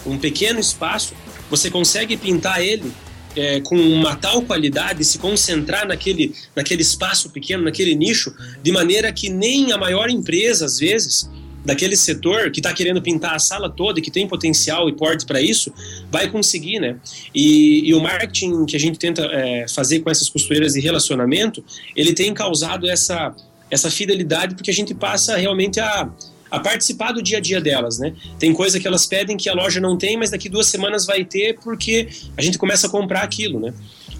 [0.06, 1.13] um pequeno espaço,
[1.49, 2.91] você consegue pintar ele
[3.36, 9.12] é, com uma tal qualidade, se concentrar naquele, naquele espaço pequeno, naquele nicho, de maneira
[9.12, 11.29] que nem a maior empresa, às vezes,
[11.65, 15.25] daquele setor que está querendo pintar a sala toda e que tem potencial e porte
[15.25, 15.73] para isso,
[16.12, 16.97] vai conseguir, né?
[17.34, 21.63] E, e, o marketing que a gente tenta é, fazer com essas costureiras de relacionamento,
[21.95, 23.36] ele tem causado essa,
[23.69, 26.10] essa fidelidade porque a gente passa realmente a
[26.55, 28.13] a participar do dia a dia delas, né?
[28.39, 31.25] Tem coisa que elas pedem que a loja não tem, mas daqui duas semanas vai
[31.25, 33.73] ter porque a gente começa a comprar aquilo, né?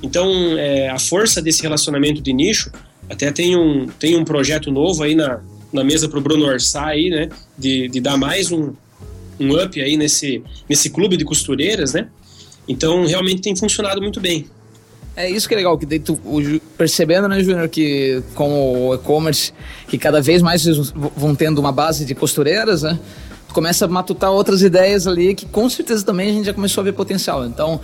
[0.04, 2.71] Então, é, a força desse relacionamento de nicho,
[3.10, 5.39] até tem um, tem um projeto novo aí na,
[5.71, 6.45] na mesa para o Bruno
[6.76, 7.30] aí, né?
[7.58, 8.74] De, de dar mais um,
[9.39, 12.10] um up aí nesse, nesse clube de costureiras, né?
[12.67, 14.45] Então, realmente tem funcionado muito bem.
[15.15, 16.19] É isso que é legal, que daí tu,
[16.78, 19.54] percebendo, né, Júnior, que com o e-commerce,
[19.88, 20.65] que cada vez mais
[21.15, 22.99] vão tendo uma base de costureiras, né?
[23.47, 26.82] Tu começa a matutar outras ideias ali que com certeza também a gente já começou
[26.82, 27.45] a ver potencial.
[27.45, 27.80] Então,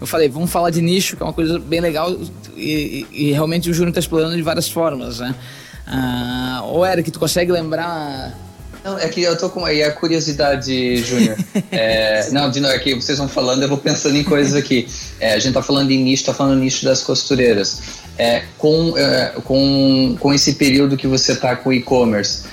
[0.00, 2.14] eu falei, vamos falar de nicho, que é uma coisa bem legal
[2.56, 5.34] e, e, e realmente o Júnior está explorando de várias formas, né?
[5.88, 8.45] Ah, ô Eric, tu consegue lembrar
[8.86, 11.36] não, é que eu tô com aí a curiosidade, Júnior.
[11.72, 14.86] É, não, de novo, é que vocês vão falando, eu vou pensando em coisas aqui.
[15.18, 17.80] É, a gente tá falando de nicho, tá falando nicho das costureiras.
[18.16, 22.44] É, com, é, com, com esse período que você tá com e-commerce,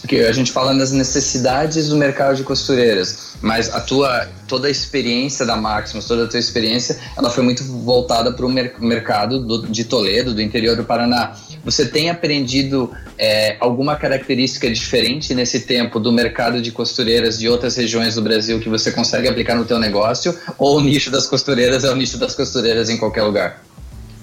[0.00, 4.70] porque a gente fala das necessidades do mercado de costureiras, mas a tua toda a
[4.70, 9.40] experiência da Maximus, toda a tua experiência, ela foi muito voltada para o mer mercado
[9.40, 11.36] do, de Toledo, do interior do Paraná.
[11.66, 17.76] Você tem aprendido é, alguma característica diferente nesse tempo do mercado de costureiras de outras
[17.76, 20.32] regiões do Brasil que você consegue aplicar no teu negócio?
[20.56, 23.64] Ou o nicho das costureiras é o nicho das costureiras em qualquer lugar?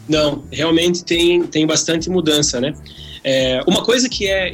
[0.08, 2.74] Não, realmente tem, tem bastante mudança, né?
[3.26, 4.50] É, uma coisa que é,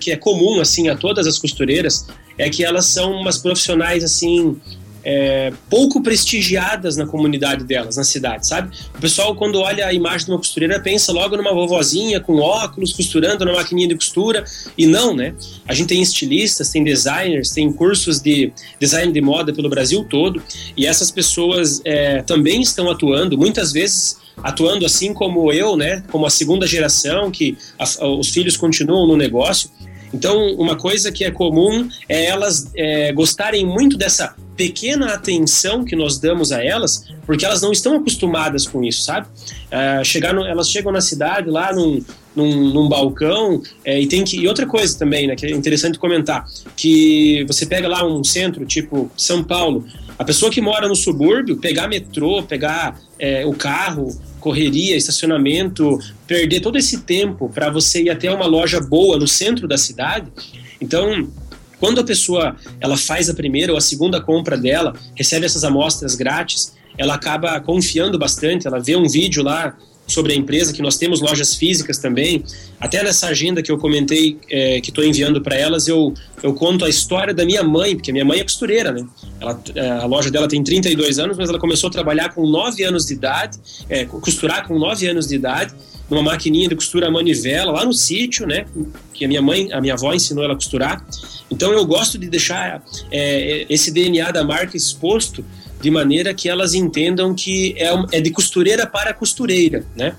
[0.00, 2.06] que é comum assim a todas as costureiras
[2.38, 4.58] é que elas são umas profissionais assim
[5.04, 8.76] é, pouco prestigiadas na comunidade delas, na cidade, sabe?
[8.96, 12.92] O pessoal, quando olha a imagem de uma costureira, pensa logo numa vovozinha com óculos,
[12.92, 14.44] costurando na maquininha de costura,
[14.76, 15.34] e não, né?
[15.66, 20.42] A gente tem estilistas, tem designers, tem cursos de design de moda pelo Brasil todo,
[20.76, 26.26] e essas pessoas é, também estão atuando, muitas vezes atuando assim como eu, né, como
[26.26, 29.70] a segunda geração, que a, os filhos continuam no negócio.
[30.12, 35.96] Então, uma coisa que é comum é elas é, gostarem muito dessa pequena atenção que
[35.96, 39.26] nós damos a elas, porque elas não estão acostumadas com isso, sabe?
[39.70, 42.04] É, chegar no, elas chegam na cidade lá num,
[42.36, 45.98] num, num balcão é, e tem que e outra coisa também, né, que é interessante
[45.98, 46.46] comentar,
[46.76, 49.86] que você pega lá um centro tipo São Paulo,
[50.18, 56.60] a pessoa que mora no subúrbio pegar metrô, pegar é, o carro correria, estacionamento, perder
[56.60, 60.30] todo esse tempo para você ir até uma loja boa no centro da cidade.
[60.78, 61.28] Então,
[61.80, 66.14] quando a pessoa ela faz a primeira ou a segunda compra dela, recebe essas amostras
[66.14, 69.74] grátis, ela acaba confiando bastante, ela vê um vídeo lá
[70.06, 72.44] sobre a empresa, que nós temos lojas físicas também.
[72.78, 76.12] Até nessa agenda que eu comentei, é, que estou enviando para elas, eu,
[76.42, 79.06] eu conto a história da minha mãe, porque minha mãe é costureira, né?
[79.40, 82.82] Ela, é, a loja dela tem 32 anos, mas ela começou a trabalhar com 9
[82.82, 85.72] anos de idade, é, costurar com 9 anos de idade,
[86.10, 88.66] numa maquininha de costura manivela lá no sítio, né?
[89.14, 91.04] Que a minha mãe, a minha avó ensinou ela a costurar.
[91.50, 95.44] Então eu gosto de deixar é, esse DNA da marca exposto
[95.80, 100.14] de maneira que elas entendam que é, é de costureira para costureira, né?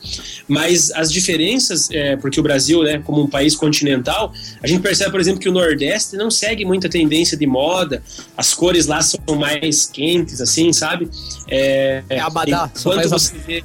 [0.47, 5.11] Mas as diferenças, é, porque o Brasil, né, como um país continental, a gente percebe,
[5.11, 8.01] por exemplo, que o Nordeste não segue muita tendência de moda,
[8.35, 11.09] as cores lá são mais quentes, assim, sabe?
[11.47, 13.63] É, é abadá, só faz, você vê...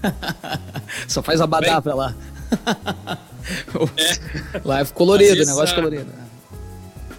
[1.09, 2.15] só faz abadá para lá.
[3.97, 4.61] é.
[4.65, 6.05] Lá é colorido, vezes, negócio colorido.
[6.05, 6.27] Né?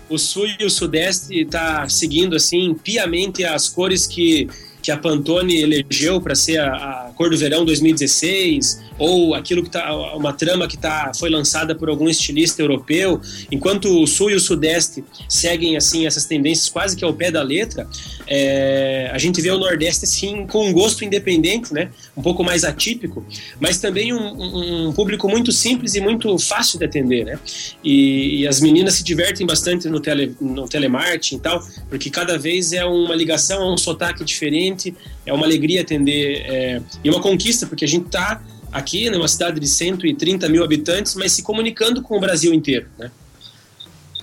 [0.10, 4.48] o sul e o sudeste tá seguindo assim piamente as cores que
[4.88, 9.70] que a Pantone elegeu para ser a, a, cor do verão 2016, ou aquilo que
[9.70, 13.20] tá uma trama que tá foi lançada por algum estilista europeu,
[13.52, 17.44] enquanto o sul e o sudeste seguem assim essas tendências quase que ao pé da
[17.44, 17.86] letra,
[18.28, 22.64] é, a gente vê o nordeste assim com um gosto independente, né, um pouco mais
[22.64, 23.26] atípico,
[23.60, 27.40] mas também um, um público muito simples e muito fácil de atender, né,
[27.84, 32.38] e, e as meninas se divertem bastante no tele no telemarketing e tal, porque cada
[32.38, 34.94] vez é uma ligação, é um sotaque diferente
[35.26, 39.60] é uma alegria atender é, e uma conquista, porque a gente está aqui numa cidade
[39.60, 43.12] de 130 mil habitantes, mas se comunicando com o Brasil inteiro, né?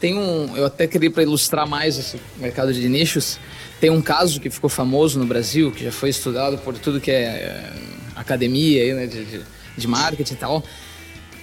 [0.01, 3.39] Tem um, eu até queria para ilustrar mais esse mercado de nichos,
[3.85, 7.11] tem um caso que ficou famoso no Brasil, que já foi estudado por tudo que
[7.11, 7.73] é, é
[8.17, 9.43] academia aí, né, de, de,
[9.77, 10.65] de, marketing e tal,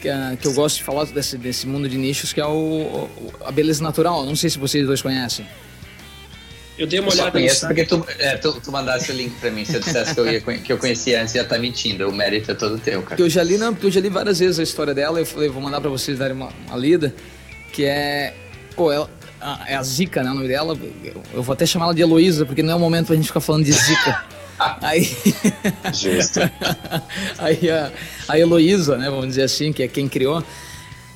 [0.01, 3.07] que, é, que, eu gosto de falar desse, desse mundo de nichos, que é o,
[3.45, 4.26] a beleza natural.
[4.26, 5.45] Não sei se vocês dois conhecem.
[6.80, 9.51] Eu dei uma eu olhada conheço porque tu, é, tu, tu, mandasse o link pra
[9.51, 9.63] mim.
[9.63, 12.09] Se eu dissesse que eu, ia, que eu conhecia antes, já tá mentindo.
[12.09, 13.22] O mérito é todo teu, cara.
[13.22, 15.20] Eu já li, não, eu já li várias vezes a história dela.
[15.20, 17.13] Eu falei, vou mandar pra vocês darem uma, uma lida.
[17.72, 18.34] Que é.
[18.76, 19.07] Pô, ela,
[19.67, 20.31] é a Zica, né?
[20.31, 20.77] O nome dela.
[21.33, 23.41] Eu vou até chamar ela de Heloísa, porque não é o momento pra gente ficar
[23.41, 24.23] falando de Zica.
[24.81, 25.09] Aí.
[25.91, 26.39] Justo.
[27.39, 27.91] aí a,
[28.27, 29.09] a Heloísa, né?
[29.09, 30.43] Vamos dizer assim, que é quem criou,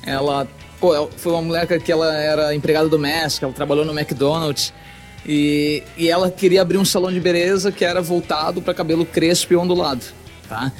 [0.04, 0.48] ela
[0.80, 4.72] pô, foi uma mulher que ela era empregada doméstica, ela trabalhou no McDonald's.
[5.24, 9.52] E, e ela queria abrir um salão de beleza que era voltado para cabelo crespo
[9.52, 10.04] e ondulado,
[10.48, 10.72] tá?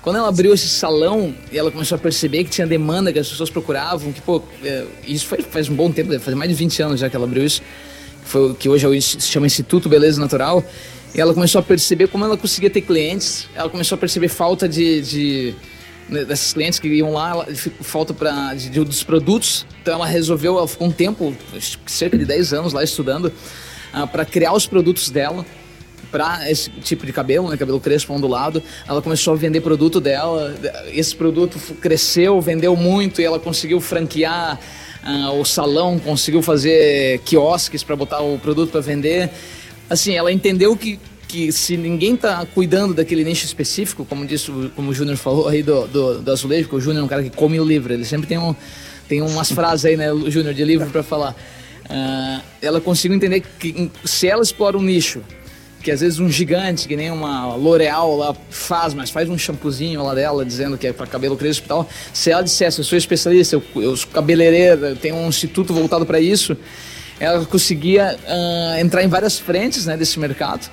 [0.00, 3.28] Quando ela abriu esse salão e ela começou a perceber que tinha demanda, que as
[3.28, 6.82] pessoas procuravam, que, pô, é, isso foi, faz um bom tempo, faz mais de 20
[6.82, 7.62] anos já que ela abriu isso,
[8.24, 10.62] foi, que hoje é se chama Instituto Beleza Natural,
[11.14, 14.68] e ela começou a perceber como ela conseguia ter clientes, ela começou a perceber falta
[14.68, 15.54] de, de
[16.08, 17.44] né, desses clientes que iam lá,
[17.80, 21.34] falta pra, de, de, dos produtos, então ela resolveu, ela ficou um tempo,
[21.86, 23.32] cerca de 10 anos lá estudando, uh,
[23.92, 25.44] ah, para criar os produtos dela,
[26.12, 30.54] para esse tipo de cabelo, né, cabelo crespo ondulado, ela começou a vender produto dela.
[30.92, 34.60] Esse produto cresceu, vendeu muito e ela conseguiu franquear
[35.02, 39.30] uh, o salão, conseguiu fazer quiosques para botar o produto para vender.
[39.88, 44.90] Assim, ela entendeu que que se ninguém tá cuidando daquele nicho específico, como disse, como
[44.90, 47.30] o Júnior falou aí do, do, do azulejo, porque o Júnior é um cara que
[47.30, 48.54] come o livro, ele sempre tem, um,
[49.08, 51.34] tem umas frases aí, né, Júnior, de livro para falar.
[51.84, 55.22] Uh, ela conseguiu entender que se ela explora um nicho
[55.82, 60.02] que às vezes um gigante, que nem uma L'Oreal lá faz, mas faz um shampoozinho
[60.02, 61.88] lá dela dizendo que é para cabelo crespo e tal.
[62.12, 66.06] Se ela dissesse, eu sou especialista, eu, eu sou cabeleireira, eu tenho um instituto voltado
[66.06, 66.56] para isso,
[67.18, 70.70] ela conseguia uh, entrar em várias frentes né, desse mercado.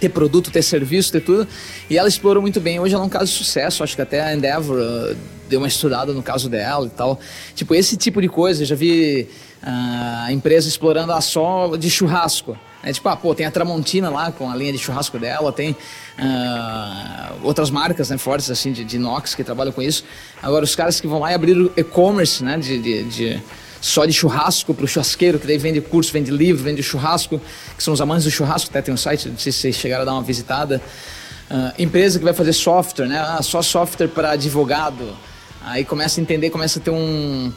[0.00, 1.46] Ter produto, ter serviço, ter tudo.
[1.88, 2.80] E ela explorou muito bem.
[2.80, 3.82] Hoje ela é um caso de sucesso.
[3.82, 5.16] Acho que até a Endeavor uh,
[5.48, 7.18] deu uma estudada no caso dela e tal.
[7.54, 8.62] Tipo, esse tipo de coisa.
[8.62, 9.28] Eu já vi
[9.62, 12.58] uh, empresa explorando a só de churrasco.
[12.84, 15.70] É tipo, ah, pô, tem a Tramontina lá com a linha de churrasco dela, tem
[15.72, 20.04] uh, outras marcas né, fortes assim de, de inox que trabalham com isso.
[20.42, 23.42] Agora, os caras que vão lá e abrir e-commerce né, de, de, de
[23.80, 27.40] só de churrasco para o churrasqueiro, que daí vende curso, vende livro, vende churrasco,
[27.76, 30.02] que são os amantes do churrasco, até tem um site, não sei se vocês chegaram
[30.02, 30.82] a dar uma visitada.
[31.50, 33.18] Uh, empresa que vai fazer software, né?
[33.18, 35.14] Ah, só software para advogado.
[35.62, 37.52] Aí começa a entender, começa a ter um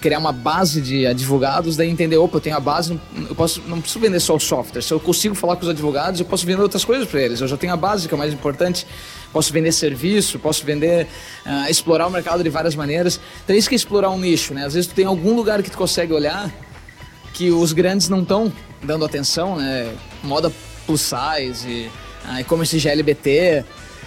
[0.00, 3.80] criar uma base de advogados, daí entender, opa, eu tenho a base, eu posso, não
[3.80, 4.82] preciso vender só o software.
[4.82, 7.40] Se eu consigo falar com os advogados, eu posso vender outras coisas para eles.
[7.40, 8.86] Eu já tenho a base, que é o mais importante.
[9.32, 11.06] Posso vender serviço, posso vender,
[11.46, 13.20] uh, explorar o mercado de várias maneiras.
[13.44, 14.64] Então é isso que é explorar um nicho, né?
[14.64, 16.52] Às vezes tu tem algum lugar que tu consegue olhar
[17.32, 19.92] que os grandes não estão dando atenção, né?
[20.22, 20.50] Moda
[20.84, 21.90] plus size,
[22.28, 23.64] uh, e-commerce GLBT,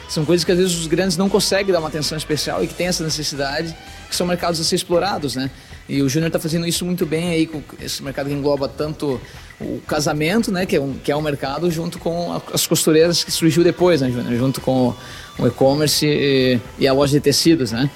[0.09, 2.73] são coisas que às vezes os grandes não conseguem dar uma atenção especial e que
[2.73, 3.75] tem essa necessidade,
[4.09, 5.51] que são mercados a ser explorados, né?
[5.89, 9.19] E o Júnior está fazendo isso muito bem aí com esse mercado que engloba tanto
[9.59, 13.31] o casamento, né, que é um, que é um mercado, junto com as costureiras que
[13.31, 14.37] surgiu depois, né, Júnior?
[14.37, 14.93] Junto com
[15.39, 17.89] o e-commerce e, e, a loja de tecidos, né?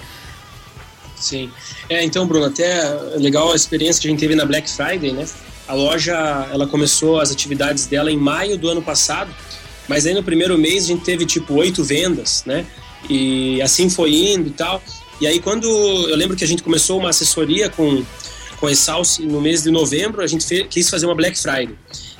[1.15, 1.51] Sim.
[1.87, 2.83] É, então, Bruno, até
[3.15, 5.25] legal a experiência que a gente teve na Black Friday, né?
[5.67, 9.33] A loja, ela começou as atividades dela em maio do ano passado,
[9.87, 12.65] mas aí no primeiro mês a gente teve tipo oito vendas, né?
[13.07, 14.81] E assim foi indo e tal.
[15.23, 15.69] E aí, quando
[16.09, 18.03] eu lembro que a gente começou uma assessoria com,
[18.59, 21.77] com a Exalc no mês de novembro, a gente fez, quis fazer uma Black Friday.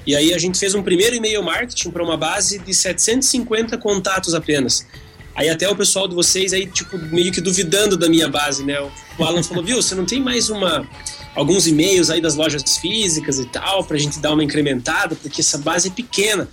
[0.07, 4.33] E aí a gente fez um primeiro e-mail marketing para uma base de 750 contatos
[4.33, 4.87] apenas.
[5.35, 8.79] Aí até o pessoal de vocês aí, tipo, meio que duvidando da minha base, né?
[9.19, 10.87] O Alan falou, viu, você não tem mais uma
[11.35, 15.41] alguns e-mails aí das lojas físicas e tal, para a gente dar uma incrementada, porque
[15.41, 16.47] essa base é pequena.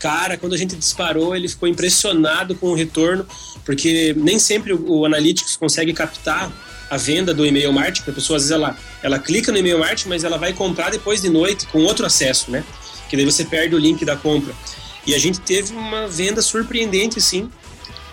[0.00, 3.26] Cara, quando a gente disparou, ele ficou impressionado com o retorno,
[3.66, 6.50] porque nem sempre o, Analytics consegue captar
[6.88, 9.78] a venda do e-mail marketing, porque a pessoa às vezes ela, ela clica no e-mail
[9.78, 12.64] marketing, mas ela vai comprar depois de noite com outro acesso, né?
[13.10, 14.54] Que daí você perde o link da compra.
[15.06, 17.50] E a gente teve uma venda surpreendente, sim,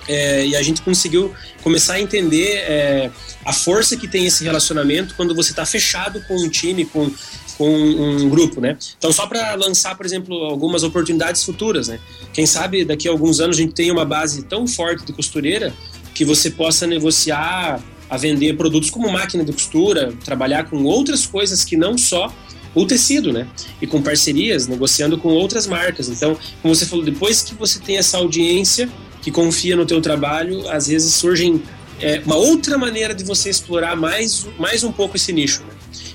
[0.09, 3.11] é, e a gente conseguiu começar a entender é,
[3.45, 7.11] a força que tem esse relacionamento quando você está fechado com um time, com,
[7.57, 8.77] com um grupo, né?
[8.97, 11.99] Então, só para lançar, por exemplo, algumas oportunidades futuras, né?
[12.31, 15.73] Quem sabe daqui a alguns anos a gente tenha uma base tão forte de costureira
[16.13, 21.63] que você possa negociar a vender produtos como máquina de costura, trabalhar com outras coisas
[21.63, 22.33] que não só
[22.75, 23.47] o tecido, né?
[23.81, 26.09] E com parcerias, negociando com outras marcas.
[26.09, 28.87] Então, como você falou, depois que você tem essa audiência,
[29.21, 31.61] que confia no teu trabalho, às vezes surgem
[31.99, 35.73] é, uma outra maneira de você explorar mais, mais um pouco esse nicho, né?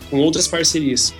[0.08, 1.12] com outras parcerias.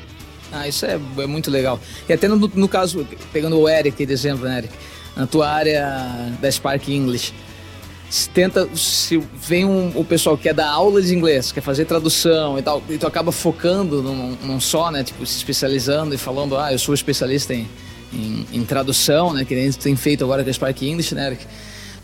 [0.53, 1.81] Ah, isso é, é muito legal.
[2.09, 4.75] E até no, no, caso, pegando o Eric de exemplo, né, Eric?
[5.17, 7.35] Na tua área da Spark English,
[8.09, 11.85] se tenta, se vem um, o pessoal que quer dar aula de inglês, quer fazer
[11.85, 16.19] tradução e tal, e tu acaba focando num, num só, né, tipo, se especializando e
[16.19, 17.69] falando, ah, eu sou especialista em,
[18.13, 21.27] em, em tradução, né, que nem tu tem feito agora com a Spark English, né,
[21.27, 21.47] Eric?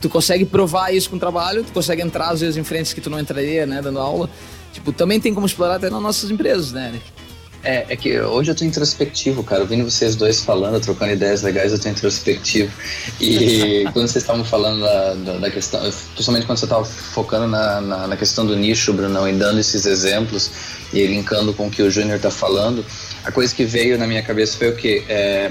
[0.01, 3.01] tu consegue provar isso com o trabalho, tu consegue entrar às vezes em frentes que
[3.01, 4.31] tu não entraria, né, dando aula.
[4.73, 7.01] Tipo, também tem como explorar até nas nossas empresas, né,
[7.63, 9.63] É, é que hoje eu tô introspectivo, cara.
[9.63, 12.73] Ouvindo vocês dois falando, trocando ideias legais, eu tô introspectivo.
[13.21, 15.81] E quando vocês estavam falando da, da, da, questão,
[16.15, 19.87] principalmente quando você estava focando na, na, na, questão do nicho, Brunão, e dando esses
[19.87, 20.51] exemplos
[20.93, 22.85] e linkando com o que o Júnior tá falando,
[23.25, 25.05] a coisa que veio na minha cabeça foi o quê?
[25.09, 25.51] É,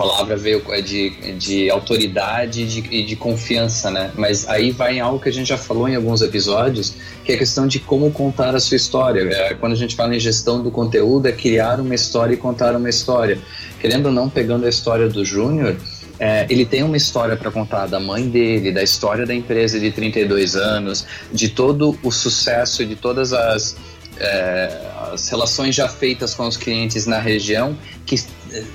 [0.00, 4.10] palavra veio é de, de autoridade e de, de, confiança, né?
[4.16, 7.34] Mas aí vai em algo que a gente já falou em alguns episódios, que é
[7.34, 9.28] a questão de como contar a sua história.
[9.30, 12.74] É, quando a gente fala em gestão do conteúdo, é criar uma história e contar
[12.74, 13.38] uma história.
[13.78, 15.76] Querendo ou não, pegando a história do Júnior,
[16.18, 19.90] é, ele tem uma história para contar da mãe dele, da história da empresa de
[19.90, 23.76] 32 anos, de todo o sucesso, de todas as
[24.18, 28.22] é, as relações já feitas com os clientes na região, que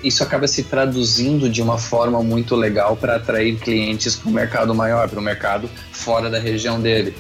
[0.03, 4.73] isso acaba se traduzindo de uma forma muito legal para atrair clientes para o mercado
[4.73, 7.15] maior, para o mercado fora da região dele.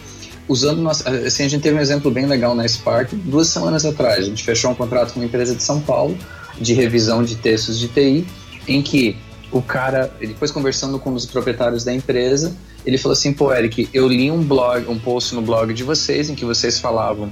[0.47, 4.19] Usando nossa, assim, a gente teve um exemplo bem legal na Spark duas semanas atrás.
[4.19, 6.17] A gente fechou um contrato com uma empresa de São Paulo
[6.59, 8.25] de revisão de textos de TI,
[8.67, 9.17] em que
[9.51, 14.07] o cara, depois conversando com os proprietários da empresa, ele falou assim: pô, Eric, eu
[14.07, 17.31] li um blog, um post no blog de vocês em que vocês falavam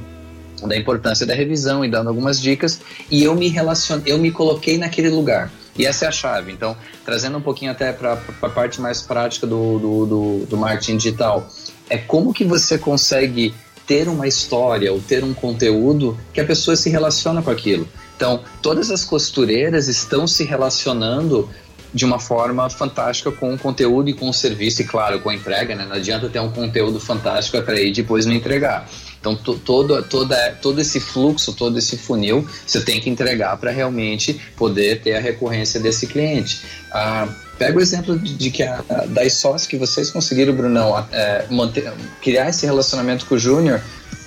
[0.68, 4.78] da importância da revisão e dando algumas dicas, e eu me relacionei, eu me coloquei
[4.78, 5.51] naquele lugar.
[5.78, 6.51] E essa é a chave.
[6.51, 10.97] Então, trazendo um pouquinho até para a parte mais prática do, do, do, do marketing
[10.97, 11.47] digital,
[11.89, 13.53] é como que você consegue
[13.88, 17.88] ter uma história ou ter um conteúdo que a pessoa se relaciona com aquilo.
[18.16, 21.49] Então, todas as costureiras estão se relacionando
[21.93, 25.36] de uma forma fantástica com o conteúdo e com o serviço, e claro, com a
[25.36, 25.86] entrega, né?
[25.86, 28.89] Não adianta ter um conteúdo fantástico para ir depois não entregar.
[29.24, 34.34] Então, todo, toda, todo esse fluxo, todo esse funil, você tem que entregar para realmente
[34.57, 36.61] poder ter a recorrência desse cliente.
[36.91, 41.07] Ah, pega o exemplo de, de que a, a, das sócias que vocês conseguiram, Brunão,
[41.09, 41.89] é, manter,
[42.21, 43.80] criar esse relacionamento com o Júnior,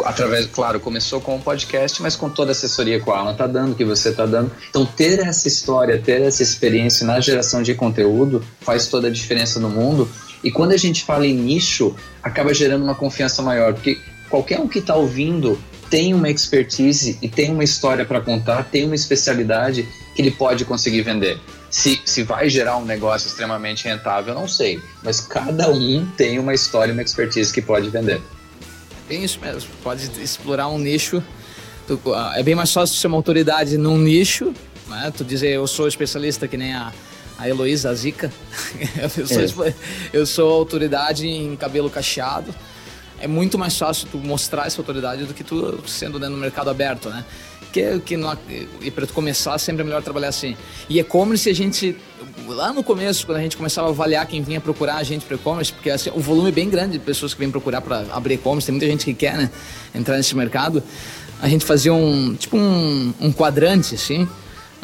[0.03, 3.33] através, claro, começou com o um podcast, mas com toda a assessoria que o Alan
[3.33, 4.51] está dando, que você está dando.
[4.71, 9.61] Então, ter essa história, ter essa experiência na geração de conteúdo faz toda a diferença
[9.61, 10.09] no mundo.
[10.43, 14.69] E quando a gente fala em nicho, acaba gerando uma confiança maior, porque qualquer um
[14.69, 15.59] que está ouvindo
[15.91, 20.65] tem uma expertise e tem uma história para contar, tem uma especialidade que ele pode
[20.65, 21.39] conseguir vender.
[21.71, 26.39] Se, se vai gerar um negócio extremamente rentável, eu não sei, mas cada um tem
[26.39, 28.21] uma história e uma expertise que pode vender.
[29.09, 31.23] Bem isso mesmo, pode explorar um nicho.
[32.15, 34.53] Ah, é bem mais fácil ser uma autoridade num nicho,
[34.89, 35.13] né?
[35.17, 36.93] Tu dizer eu sou especialista que nem a,
[37.39, 38.33] a Heloísa, a Zica.
[39.17, 39.75] eu, sou, é.
[40.13, 42.53] eu sou autoridade em cabelo cacheado
[43.21, 46.71] é muito mais fácil tu mostrar essa autoridade do que tu sendo né, no mercado
[46.71, 47.25] aberto, né?
[47.73, 48.37] Que, que não,
[48.81, 50.57] e para tu começar sempre é melhor trabalhar assim.
[50.89, 51.97] E e-commerce a gente
[52.47, 55.35] lá no começo quando a gente começava a avaliar quem vinha procurar a gente para
[55.35, 58.35] e-commerce, porque assim, o volume é bem grande de pessoas que vêm procurar para abrir
[58.35, 59.51] e-commerce, tem muita gente que quer, né,
[59.95, 60.83] entrar nesse mercado.
[61.41, 64.27] A gente fazia um tipo um, um quadrante assim,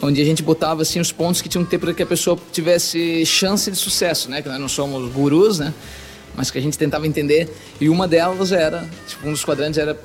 [0.03, 2.39] onde a gente botava assim os pontos que tinham que ter para que a pessoa
[2.53, 4.43] tivesse chance de sucesso, né?
[4.43, 5.72] Que nós não somos gurus, né?
[6.35, 7.49] Mas que a gente tentava entender.
[7.80, 9.99] E uma delas era, tipo, um dos quadrantes era,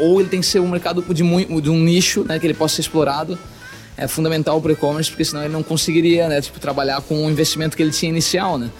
[0.00, 2.54] ou ele tem que ser um mercado de, muito, de um nicho, né, que ele
[2.54, 3.38] possa ser explorado,
[3.96, 7.30] é fundamental para o e-commerce, porque senão ele não conseguiria, né, tipo, trabalhar com o
[7.30, 8.70] investimento que ele tinha inicial, né.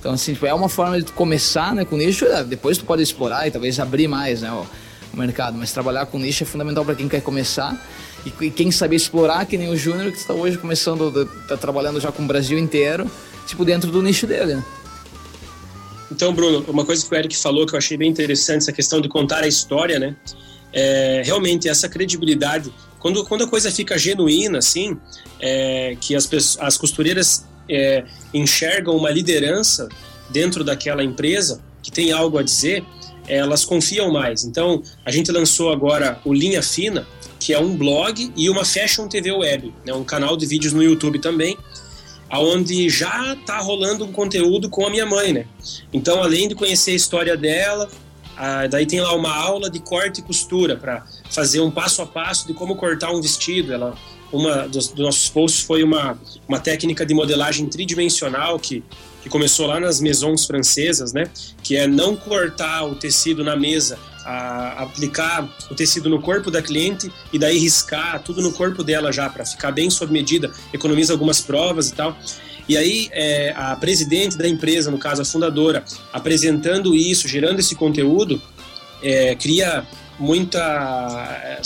[0.00, 3.02] Então, assim, tipo, é uma forma de começar, né, com nicho, é, depois tu pode
[3.02, 4.66] explorar e talvez abrir mais, né, o,
[5.12, 7.76] o mercado, mas trabalhar com nicho é fundamental para quem quer começar
[8.24, 12.00] e, e, quem saber explorar, que nem o Júnior, que está hoje começando, está trabalhando
[12.00, 13.10] já com o Brasil inteiro,
[13.46, 14.64] tipo, dentro do nicho dele, né.
[16.10, 19.00] Então, Bruno, uma coisa que o Eric falou que eu achei bem interessante, essa questão
[19.00, 20.16] de contar a história, né?
[20.72, 24.96] É, realmente, essa credibilidade, quando, quando a coisa fica genuína, assim,
[25.40, 26.28] é, que as,
[26.60, 29.88] as costureiras é, enxergam uma liderança
[30.30, 32.84] dentro daquela empresa, que tem algo a dizer,
[33.26, 34.44] elas confiam mais.
[34.44, 37.06] Então, a gente lançou agora o Linha Fina,
[37.38, 40.82] que é um blog e uma Fashion TV Web, né, um canal de vídeos no
[40.82, 41.56] YouTube também,
[42.30, 45.46] aonde já tá rolando um conteúdo com a minha mãe, né?
[45.92, 47.88] Então, além de conhecer a história dela,
[48.36, 52.06] ah, daí tem lá uma aula de corte e costura para fazer um passo a
[52.06, 53.72] passo de como cortar um vestido.
[53.72, 53.94] Ela,
[54.32, 58.84] uma dos, dos nossos posts foi uma, uma técnica de modelagem tridimensional que
[59.22, 61.30] que começou lá nas maisons francesas, né?
[61.62, 63.98] Que é não cortar o tecido na mesa,
[64.28, 69.10] a aplicar o tecido no corpo da cliente e daí riscar tudo no corpo dela
[69.10, 72.14] já para ficar bem sob medida, economiza algumas provas e tal.
[72.68, 77.74] E aí é, a presidente da empresa, no caso a fundadora, apresentando isso, gerando esse
[77.74, 78.40] conteúdo,
[79.02, 79.86] é, cria
[80.18, 80.60] muita,
[81.42, 81.60] é,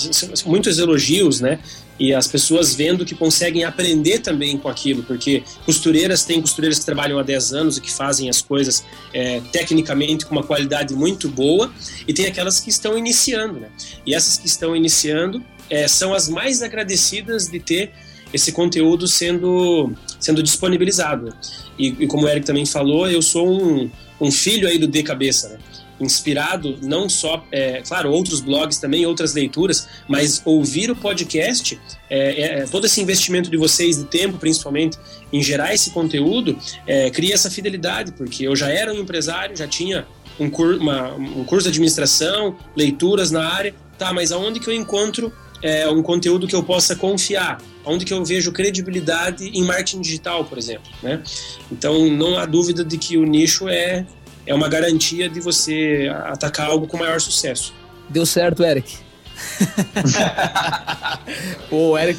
[0.46, 1.58] muitos elogios, né?
[2.02, 6.84] E as pessoas vendo que conseguem aprender também com aquilo, porque costureiras tem costureiras que
[6.84, 8.84] trabalham há 10 anos e que fazem as coisas
[9.14, 11.72] é, tecnicamente com uma qualidade muito boa,
[12.08, 13.68] e tem aquelas que estão iniciando, né?
[14.04, 15.40] E essas que estão iniciando,
[15.70, 17.92] é, são as mais agradecidas de ter
[18.34, 21.32] esse conteúdo sendo, sendo disponibilizado.
[21.78, 23.88] E, e como o Eric também falou, eu sou um,
[24.20, 25.58] um filho aí do D Cabeça, né?
[26.04, 31.78] Inspirado não só, é, claro, outros blogs também, outras leituras, mas ouvir o podcast,
[32.10, 34.98] é, é, todo esse investimento de vocês, de tempo principalmente,
[35.32, 39.66] em gerar esse conteúdo, é, cria essa fidelidade, porque eu já era um empresário, já
[39.66, 40.06] tinha
[40.38, 44.74] um, cur, uma, um curso de administração, leituras na área, tá, mas aonde que eu
[44.74, 45.32] encontro
[45.62, 50.44] é, um conteúdo que eu possa confiar, onde que eu vejo credibilidade em marketing digital,
[50.44, 51.22] por exemplo, né?
[51.70, 54.04] Então não há dúvida de que o nicho é
[54.46, 57.72] é uma garantia de você atacar algo com maior sucesso.
[58.08, 58.96] Deu certo, Eric.
[61.70, 62.18] o Eric,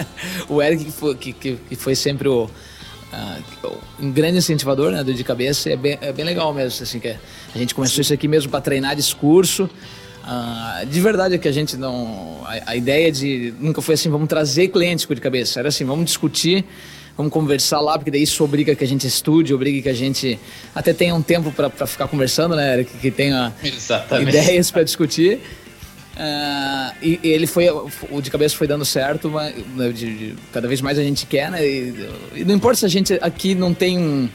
[0.48, 5.12] o Eric que foi, que, que foi sempre o, uh, um grande incentivador né, do
[5.12, 8.02] de cabeça é bem, é bem legal mesmo assim que a gente começou Sim.
[8.02, 12.70] isso aqui mesmo para treinar discurso uh, de verdade é que a gente não a,
[12.70, 16.06] a, ideia de nunca foi assim vamos trazer clientes com de cabeça era assim vamos
[16.06, 16.64] discutir
[17.16, 20.38] vamos conversar lá, porque daí isso obriga que a gente estude, obriga que a gente
[20.74, 22.98] até tenha um tempo para ficar conversando, né, Eric?
[22.98, 24.28] Que tenha Exatamente.
[24.28, 25.40] ideias para discutir.
[26.14, 27.68] Uh, e, e, ele foi,
[28.10, 31.26] o de cabeça foi dando certo, mas né, de, de, cada vez mais a gente
[31.26, 31.66] quer, né?
[31.66, 34.30] E, e, não importa se a gente aqui não tem.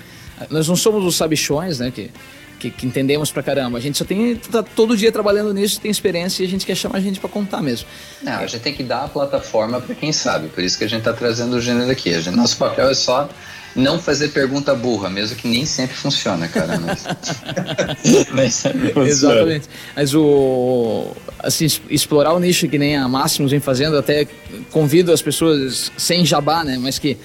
[0.50, 1.90] Nós não somos os sabichões, né?
[1.90, 2.12] Que,
[2.60, 3.78] que, que, entendemos pra caramba.
[3.78, 6.76] A gente só tem tá todo dia trabalhando nisso, tem experiência e a gente quer
[6.76, 7.88] chamar a gente para contar mesmo.
[8.22, 10.49] Não, a gente tem que dar a plataforma para quem sabe.
[10.49, 12.14] Por isso que a gente tá trazendo o gênero aqui.
[12.20, 13.30] Gente, nosso papel é só
[13.76, 16.80] não fazer pergunta burra, mesmo que nem sempre funciona, cara.
[16.80, 17.05] Mas...
[18.93, 19.07] funciona.
[19.07, 19.68] Exatamente.
[19.95, 24.28] Mas o assim explorar o nicho que nem a Máximos vem fazendo, até
[24.72, 26.78] convido as pessoas sem jabá, né?
[26.80, 27.18] Mas que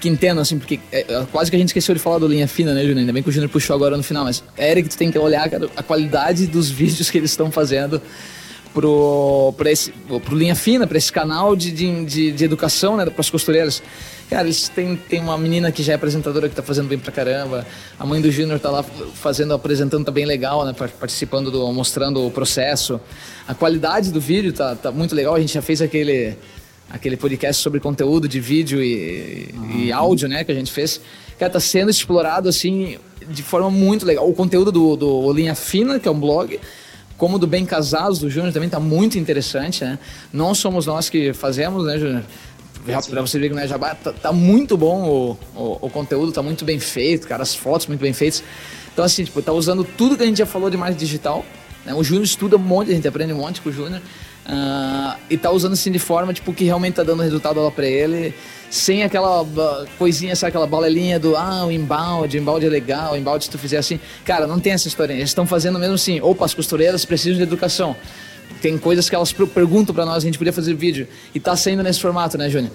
[0.00, 2.46] que entendam, assim, porque é, é, quase que a gente esqueceu de falar do Linha
[2.46, 2.98] Fina, né, Júnior?
[2.98, 5.48] Ainda bem que o Júnior puxou agora no final, mas Eric, tu tem que olhar
[5.48, 8.00] cara, a qualidade dos vídeos que eles estão fazendo
[8.74, 9.90] pro, pra esse,
[10.24, 13.82] pro Linha Fina, para esse canal de, de, de, de educação, né, para as costureiras.
[14.28, 17.12] Cara, eles têm, tem uma menina que já é apresentadora que tá fazendo bem pra
[17.12, 17.64] caramba.
[17.98, 20.72] A mãe do Júnior tá lá fazendo, apresentando, tá bem legal, né?
[20.72, 23.00] Participando, do, mostrando o processo.
[23.46, 25.36] A qualidade do vídeo tá, tá muito legal.
[25.36, 26.36] A gente já fez aquele
[26.90, 29.78] aquele podcast sobre conteúdo de vídeo e, uhum.
[29.78, 31.00] e áudio, né, que a gente fez,
[31.38, 34.28] cara, tá sendo explorado assim de forma muito legal.
[34.28, 36.60] O conteúdo do, do Linha Fina, que é um blog,
[37.16, 39.98] como do Bem Casados do Júnior também tá muito interessante, né?
[40.32, 42.22] Não somos nós que fazemos, né, Júnior?
[43.10, 46.30] Pra você ver que não é jabá, tá, tá muito bom o, o, o, conteúdo,
[46.30, 48.44] tá muito bem feito, cara, as fotos muito bem feitas.
[48.92, 51.44] Então, assim, tipo, tá usando tudo que a gente já falou de marketing digital.
[51.84, 51.92] Né?
[51.94, 54.00] O Júnior estuda um monte, a gente aprende um monte com o Júnior.
[54.46, 57.84] Uh, e tá usando assim de forma tipo que realmente tá dando resultado lá para
[57.84, 58.32] ele,
[58.70, 63.14] sem aquela uh, coisinha, sabe, aquela balelinha do ah, o embalde, o embalde é legal,
[63.14, 63.98] o embalde se tu fizer assim.
[64.24, 65.12] Cara, não tem essa história.
[65.12, 67.96] Eles estão fazendo mesmo assim, opa, as costureiras precisam de educação.
[68.62, 71.08] Tem coisas que elas perguntam para nós, a gente podia fazer vídeo.
[71.34, 72.70] E tá saindo nesse formato, né, Júnior?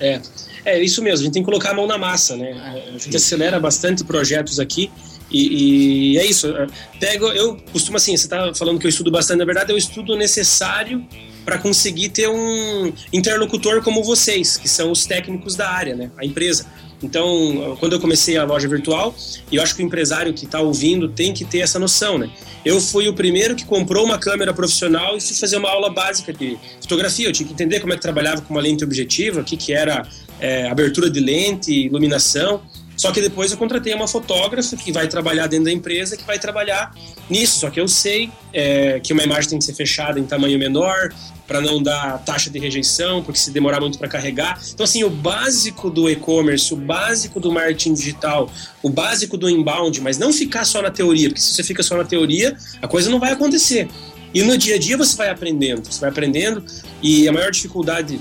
[0.00, 0.20] É,
[0.64, 2.82] é isso mesmo, a gente tem que colocar a mão na massa, né?
[2.94, 4.90] A gente acelera bastante projetos aqui
[5.30, 6.48] e, e, é isso.
[6.48, 6.66] É,
[6.98, 10.16] pego, eu costumo assim, você está falando que eu estudo bastante, na verdade, eu estudo
[10.16, 11.06] necessário
[11.44, 16.10] para conseguir ter um interlocutor como vocês, que são os técnicos da área, né?
[16.18, 16.66] A empresa.
[17.02, 19.14] Então, quando eu comecei a loja virtual,
[19.50, 22.30] e eu acho que o empresário que está ouvindo tem que ter essa noção, né?
[22.64, 26.32] Eu fui o primeiro que comprou uma câmera profissional e fui fazer uma aula básica
[26.32, 27.28] de fotografia.
[27.28, 29.72] Eu tinha que entender como é que trabalhava com uma lente objetiva, o que, que
[29.72, 30.06] era
[30.40, 32.60] é, abertura de lente, iluminação.
[32.98, 36.38] Só que depois eu contratei uma fotógrafa que vai trabalhar dentro da empresa, que vai
[36.38, 36.92] trabalhar
[37.30, 37.60] nisso.
[37.60, 41.14] Só que eu sei é, que uma imagem tem que ser fechada em tamanho menor,
[41.46, 44.60] para não dar taxa de rejeição, porque se demorar muito para carregar.
[44.74, 48.50] Então, assim, o básico do e-commerce, o básico do marketing digital,
[48.82, 51.96] o básico do inbound, mas não ficar só na teoria, porque se você fica só
[51.96, 53.88] na teoria, a coisa não vai acontecer.
[54.34, 56.62] E no dia a dia você vai aprendendo, você vai aprendendo,
[57.02, 58.20] e a maior dificuldade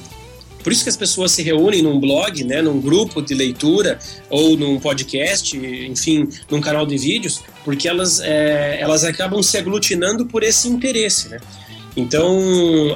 [0.67, 3.97] por isso que as pessoas se reúnem num blog, né, num grupo de leitura
[4.29, 10.25] ou num podcast, enfim, num canal de vídeos, porque elas, é, elas acabam se aglutinando
[10.25, 11.39] por esse interesse, né?
[11.95, 12.37] Então,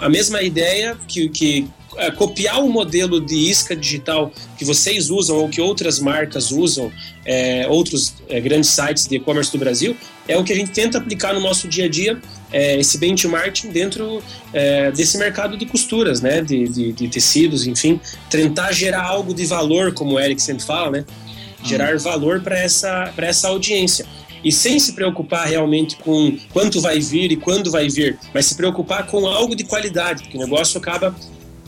[0.01, 1.65] a mesma ideia que, que
[2.02, 6.91] é, copiar o modelo de isca digital que vocês usam ou que outras marcas usam,
[7.24, 9.95] é, outros é, grandes sites de e-commerce do Brasil,
[10.28, 12.20] é o que a gente tenta aplicar no nosso dia a dia,
[12.52, 14.22] é, esse benchmarking dentro
[14.52, 17.99] é, desse mercado de costuras, né, de, de, de, tecidos, enfim,
[18.32, 21.06] tentar gerar algo de valor, como o Eric sempre fala, né,
[21.64, 24.08] gerar valor para essa, essa audiência.
[24.43, 28.56] E sem se preocupar realmente com quanto vai vir e quando vai vir, mas se
[28.56, 31.16] preocupar com algo de qualidade, porque o negócio acaba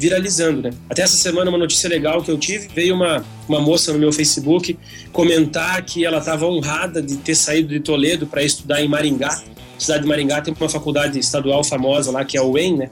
[0.03, 0.71] viralizando, né?
[0.89, 4.11] Até essa semana uma notícia legal que eu tive, veio uma, uma moça no meu
[4.11, 4.77] Facebook
[5.13, 9.41] comentar que ela estava honrada de ter saído de Toledo para estudar em Maringá.
[9.77, 12.89] A cidade de Maringá tem uma faculdade estadual famosa lá que é o UEM, né?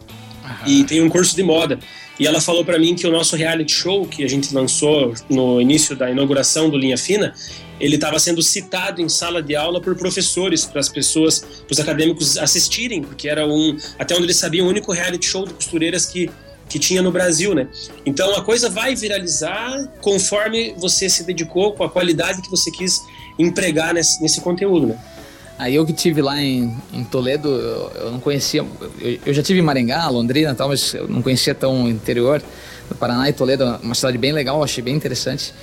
[0.65, 1.77] e tem um curso de moda.
[2.17, 5.59] E ela falou para mim que o nosso reality show, que a gente lançou no
[5.59, 7.33] início da inauguração do Linha Fina,
[7.79, 11.79] ele estava sendo citado em sala de aula por professores, para as pessoas, para os
[11.79, 16.05] acadêmicos assistirem, porque era um, até onde eles sabiam, o único reality show de costureiras
[16.05, 16.29] que,
[16.71, 17.67] que tinha no Brasil, né?
[18.05, 23.03] Então a coisa vai viralizar conforme você se dedicou, com a qualidade que você quis
[23.37, 24.97] empregar nesse, nesse conteúdo, né?
[25.59, 28.65] Aí eu que tive lá em, em Toledo, eu, eu, não conhecia.
[29.01, 32.41] Eu, eu, já tive em Maringá, Londrina tal, mas eu não conhecia tão interior
[32.87, 35.53] do Paraná e Toledo, uma cidade bem legal, achei bem interessante.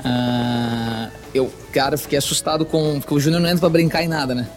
[0.00, 2.98] Uh, eu, cara, fiquei assustado com.
[2.98, 4.48] Porque o Júnior não entra pra brincar em nada, né?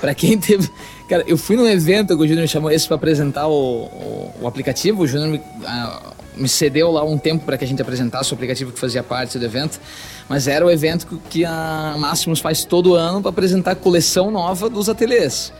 [0.00, 0.68] Pra quem teve.
[1.10, 4.46] Cara, eu fui num evento que o Júnior chamou esse pra apresentar o, o, o
[4.46, 5.02] aplicativo.
[5.02, 8.34] O Júnior me, uh, me cedeu lá um tempo para que a gente apresentasse o
[8.36, 9.80] aplicativo que fazia parte do evento.
[10.28, 14.70] Mas era o evento que a Máximos faz todo ano para apresentar a coleção nova
[14.70, 15.52] dos ateliês.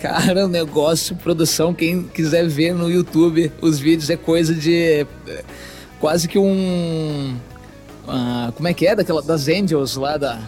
[0.00, 5.06] Cara, negócio, produção, quem quiser ver no YouTube os vídeos é coisa de é,
[6.00, 7.36] quase que um.
[8.06, 8.96] Uh, como é que é?
[8.96, 10.40] Daquela, das Angels lá da,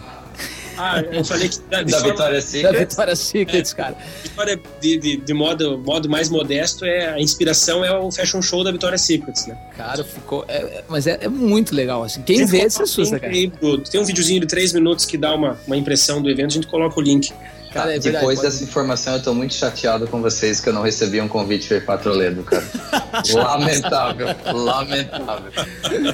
[0.77, 2.71] ah, eu falei que da, da Vitória Secret.
[2.71, 3.97] Da Vitória Secret, é, cara.
[4.23, 8.63] Vitória de, de, de, modo, modo mais modesto, é a inspiração é o fashion show
[8.63, 9.57] da Vitória Secrets, né?
[9.75, 10.45] Cara, ficou.
[10.47, 12.21] É, é mas é, é, muito legal, assim.
[12.21, 13.33] Quem vê se assusta, cara.
[13.33, 16.67] Tem um videozinho de três minutos que dá uma, uma impressão do evento, a gente
[16.67, 17.31] coloca o link.
[17.71, 18.51] Cara, é verdade, Depois pode...
[18.51, 21.77] dessa informação, eu tô muito chateado com vocês que eu não recebi um convite para
[21.77, 22.63] ir pra Toledo, cara.
[23.33, 25.51] lamentável, lamentável.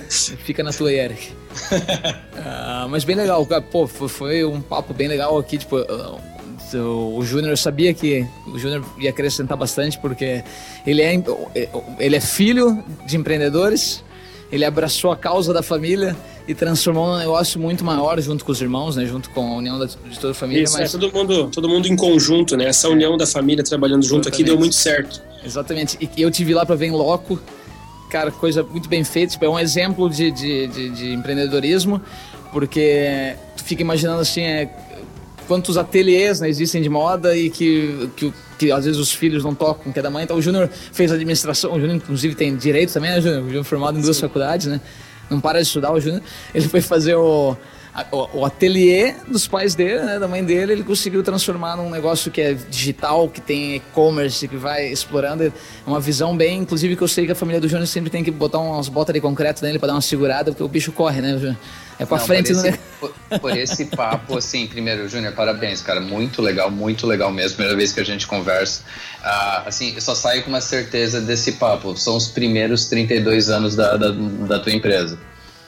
[0.10, 1.32] Fica na tua, Eric.
[1.32, 6.22] uh, mas bem legal, pô, foi um papo bem legal aqui, tipo, uh,
[7.18, 10.44] o Júnior, sabia que o Júnior ia acrescentar bastante, porque
[10.86, 11.14] ele é,
[12.00, 14.04] ele é filho de empreendedores,
[14.52, 16.16] ele abraçou a causa da família
[16.48, 19.06] e transformou um negócio muito maior junto com os irmãos, né?
[19.06, 20.64] Junto com a união de toda a família.
[20.64, 20.94] Isso, mas...
[20.94, 22.66] é todo mundo, todo mundo em conjunto, né?
[22.66, 24.42] Essa união da família trabalhando junto Exatamente.
[24.42, 25.22] aqui deu muito certo.
[25.46, 25.98] Exatamente.
[26.16, 27.40] E eu tive lá para ver em loco
[28.10, 29.34] cara, coisa muito bem feita.
[29.34, 32.02] Tipo, é um exemplo de, de, de, de, empreendedorismo,
[32.52, 34.70] porque tu fica imaginando assim, é,
[35.48, 39.54] quantos ateliês né, existem de moda e que, que, que, às vezes os filhos não
[39.54, 40.24] tocam, que é da mãe.
[40.24, 43.42] Então o Júnior fez administração, o Júnior inclusive tem direito também, né, Júnior?
[43.42, 44.24] O Júnior formado em duas Sim.
[44.24, 44.82] faculdades, né?
[45.30, 46.22] Não para de estudar o Júnior.
[46.54, 47.56] Ele foi fazer o
[48.12, 52.30] o, o ateliê dos pais dele, né, da mãe dele, ele conseguiu transformar num negócio
[52.30, 55.44] que é digital, que tem e-commerce, que vai explorando.
[55.44, 55.52] É
[55.86, 58.30] uma visão bem, inclusive que eu sei que a família do Júnior sempre tem que
[58.30, 61.58] botar umas botas de concreto nele para dar uma segurada, porque o bicho corre, né,
[62.00, 66.00] É pra não, frente, por esse, por, por esse papo, assim, primeiro, Júnior, parabéns, cara.
[66.00, 67.56] Muito legal, muito legal mesmo.
[67.56, 68.84] Primeira vez que a gente conversa.
[69.24, 71.98] Ah, assim, eu só saio com uma certeza desse papo.
[71.98, 75.18] São os primeiros 32 anos da, da, da tua empresa.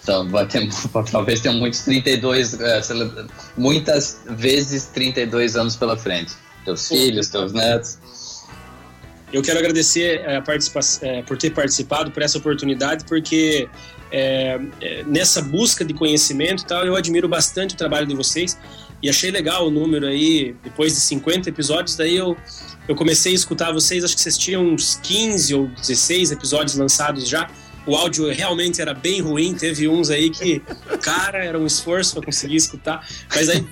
[0.03, 0.69] Então, vai ter,
[1.11, 2.82] talvez tenha muitos 32, é,
[3.57, 6.34] muitas vezes 32 anos pela frente.
[6.63, 7.97] Teus filhos, teus netos.
[9.32, 10.43] Eu quero agradecer a
[11.01, 13.69] é, por ter participado, por essa oportunidade, porque
[14.12, 18.57] é, é, nessa busca de conhecimento tal, eu admiro bastante o trabalho de vocês.
[19.01, 22.36] E achei legal o número aí, depois de 50 episódios, daí eu,
[22.88, 27.26] eu comecei a escutar vocês, acho que vocês tinham uns 15 ou 16 episódios lançados
[27.28, 27.49] já,
[27.86, 30.62] o áudio realmente era bem ruim, teve uns aí que,
[31.01, 33.66] cara, era um esforço para conseguir escutar, mas aí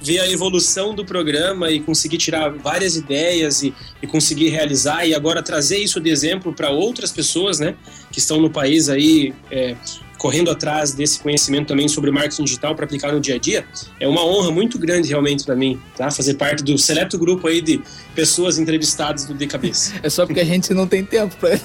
[0.00, 5.14] ver a evolução do programa e conseguir tirar várias ideias e, e conseguir realizar e
[5.14, 7.74] agora trazer isso de exemplo para outras pessoas, né,
[8.10, 9.76] que estão no país aí é,
[10.20, 13.64] correndo atrás desse conhecimento também sobre marketing digital para aplicar no dia a dia,
[13.98, 16.10] é uma honra muito grande realmente para mim, tá?
[16.10, 17.80] Fazer parte do seleto grupo aí de
[18.14, 19.94] pessoas entrevistadas do De Cabeça.
[20.02, 21.58] É só porque a gente não tem tempo para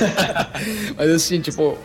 [0.96, 1.78] Mas assim, tipo,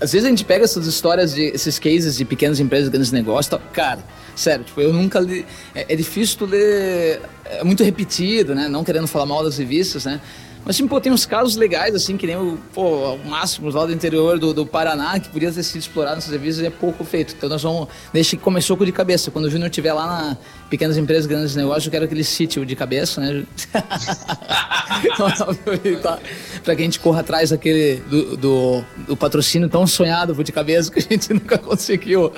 [0.00, 3.48] às vezes a gente pega essas histórias de esses cases de pequenas empresas, grandes negócios,
[3.48, 4.04] tal, cara,
[4.36, 8.68] sério, tipo, eu nunca li, é, é difícil tu ler, é muito repetido, né?
[8.68, 10.20] Não querendo falar mal das revistas, né?
[10.64, 13.92] Mas, pô, tem uns casos legais, assim, que nem o, pô, o Máximos lá do
[13.92, 17.34] interior do, do Paraná, que podia ter sido explorado nessas revistas e é pouco feito.
[17.36, 19.30] Então nós vamos, desde que começou com de cabeça.
[19.30, 20.36] Quando o Júnior estiver lá na
[20.70, 23.44] Pequenas Empresas, Grandes Negócios, eu quero que ele cite o de cabeça, né?
[26.62, 30.90] pra que a gente corra atrás daquele, do, do, do, patrocínio tão sonhado de cabeça
[30.90, 32.32] que a gente nunca conseguiu.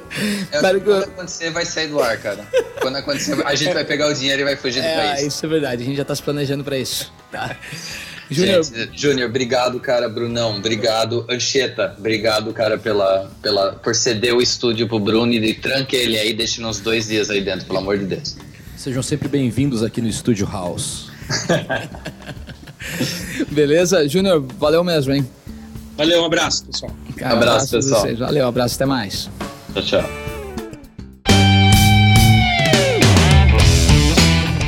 [0.50, 0.92] É, quando que...
[0.92, 2.46] acontecer, vai sair do ar, cara.
[2.80, 5.26] Quando acontecer, a gente vai pegar o dinheiro e vai fugir do é, país.
[5.26, 7.12] Isso é verdade, a gente já tá se planejando pra isso.
[7.30, 7.56] Tá.
[8.30, 8.62] Júnior,
[8.92, 10.08] Júnior, obrigado, cara.
[10.08, 11.24] Brunão, obrigado.
[11.28, 16.32] Ancheta, obrigado, cara, pela, pela, por ceder o estúdio pro Bruno e tranque ele aí,
[16.34, 18.36] deixe uns dois dias aí dentro, pelo amor de Deus.
[18.76, 21.08] Sejam sempre bem-vindos aqui no Estúdio House.
[23.50, 24.08] Beleza?
[24.08, 25.26] Júnior, valeu mesmo, hein?
[25.96, 26.92] Valeu, um abraço, pessoal.
[27.16, 28.00] Cara, um abraço, abraço pessoal.
[28.02, 28.18] Vocês.
[28.18, 29.30] Valeu, um abraço, até mais.
[29.72, 30.10] Tchau, tchau.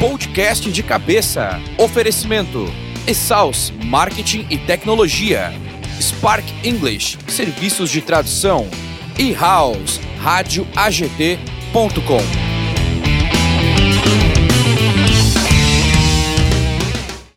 [0.00, 1.60] Podcast de cabeça.
[1.76, 2.66] Oferecimento
[3.08, 5.50] Esaus Marketing e Tecnologia,
[5.98, 8.68] Spark English Serviços de Tradução
[9.18, 12.47] e House Rádio AGT.com.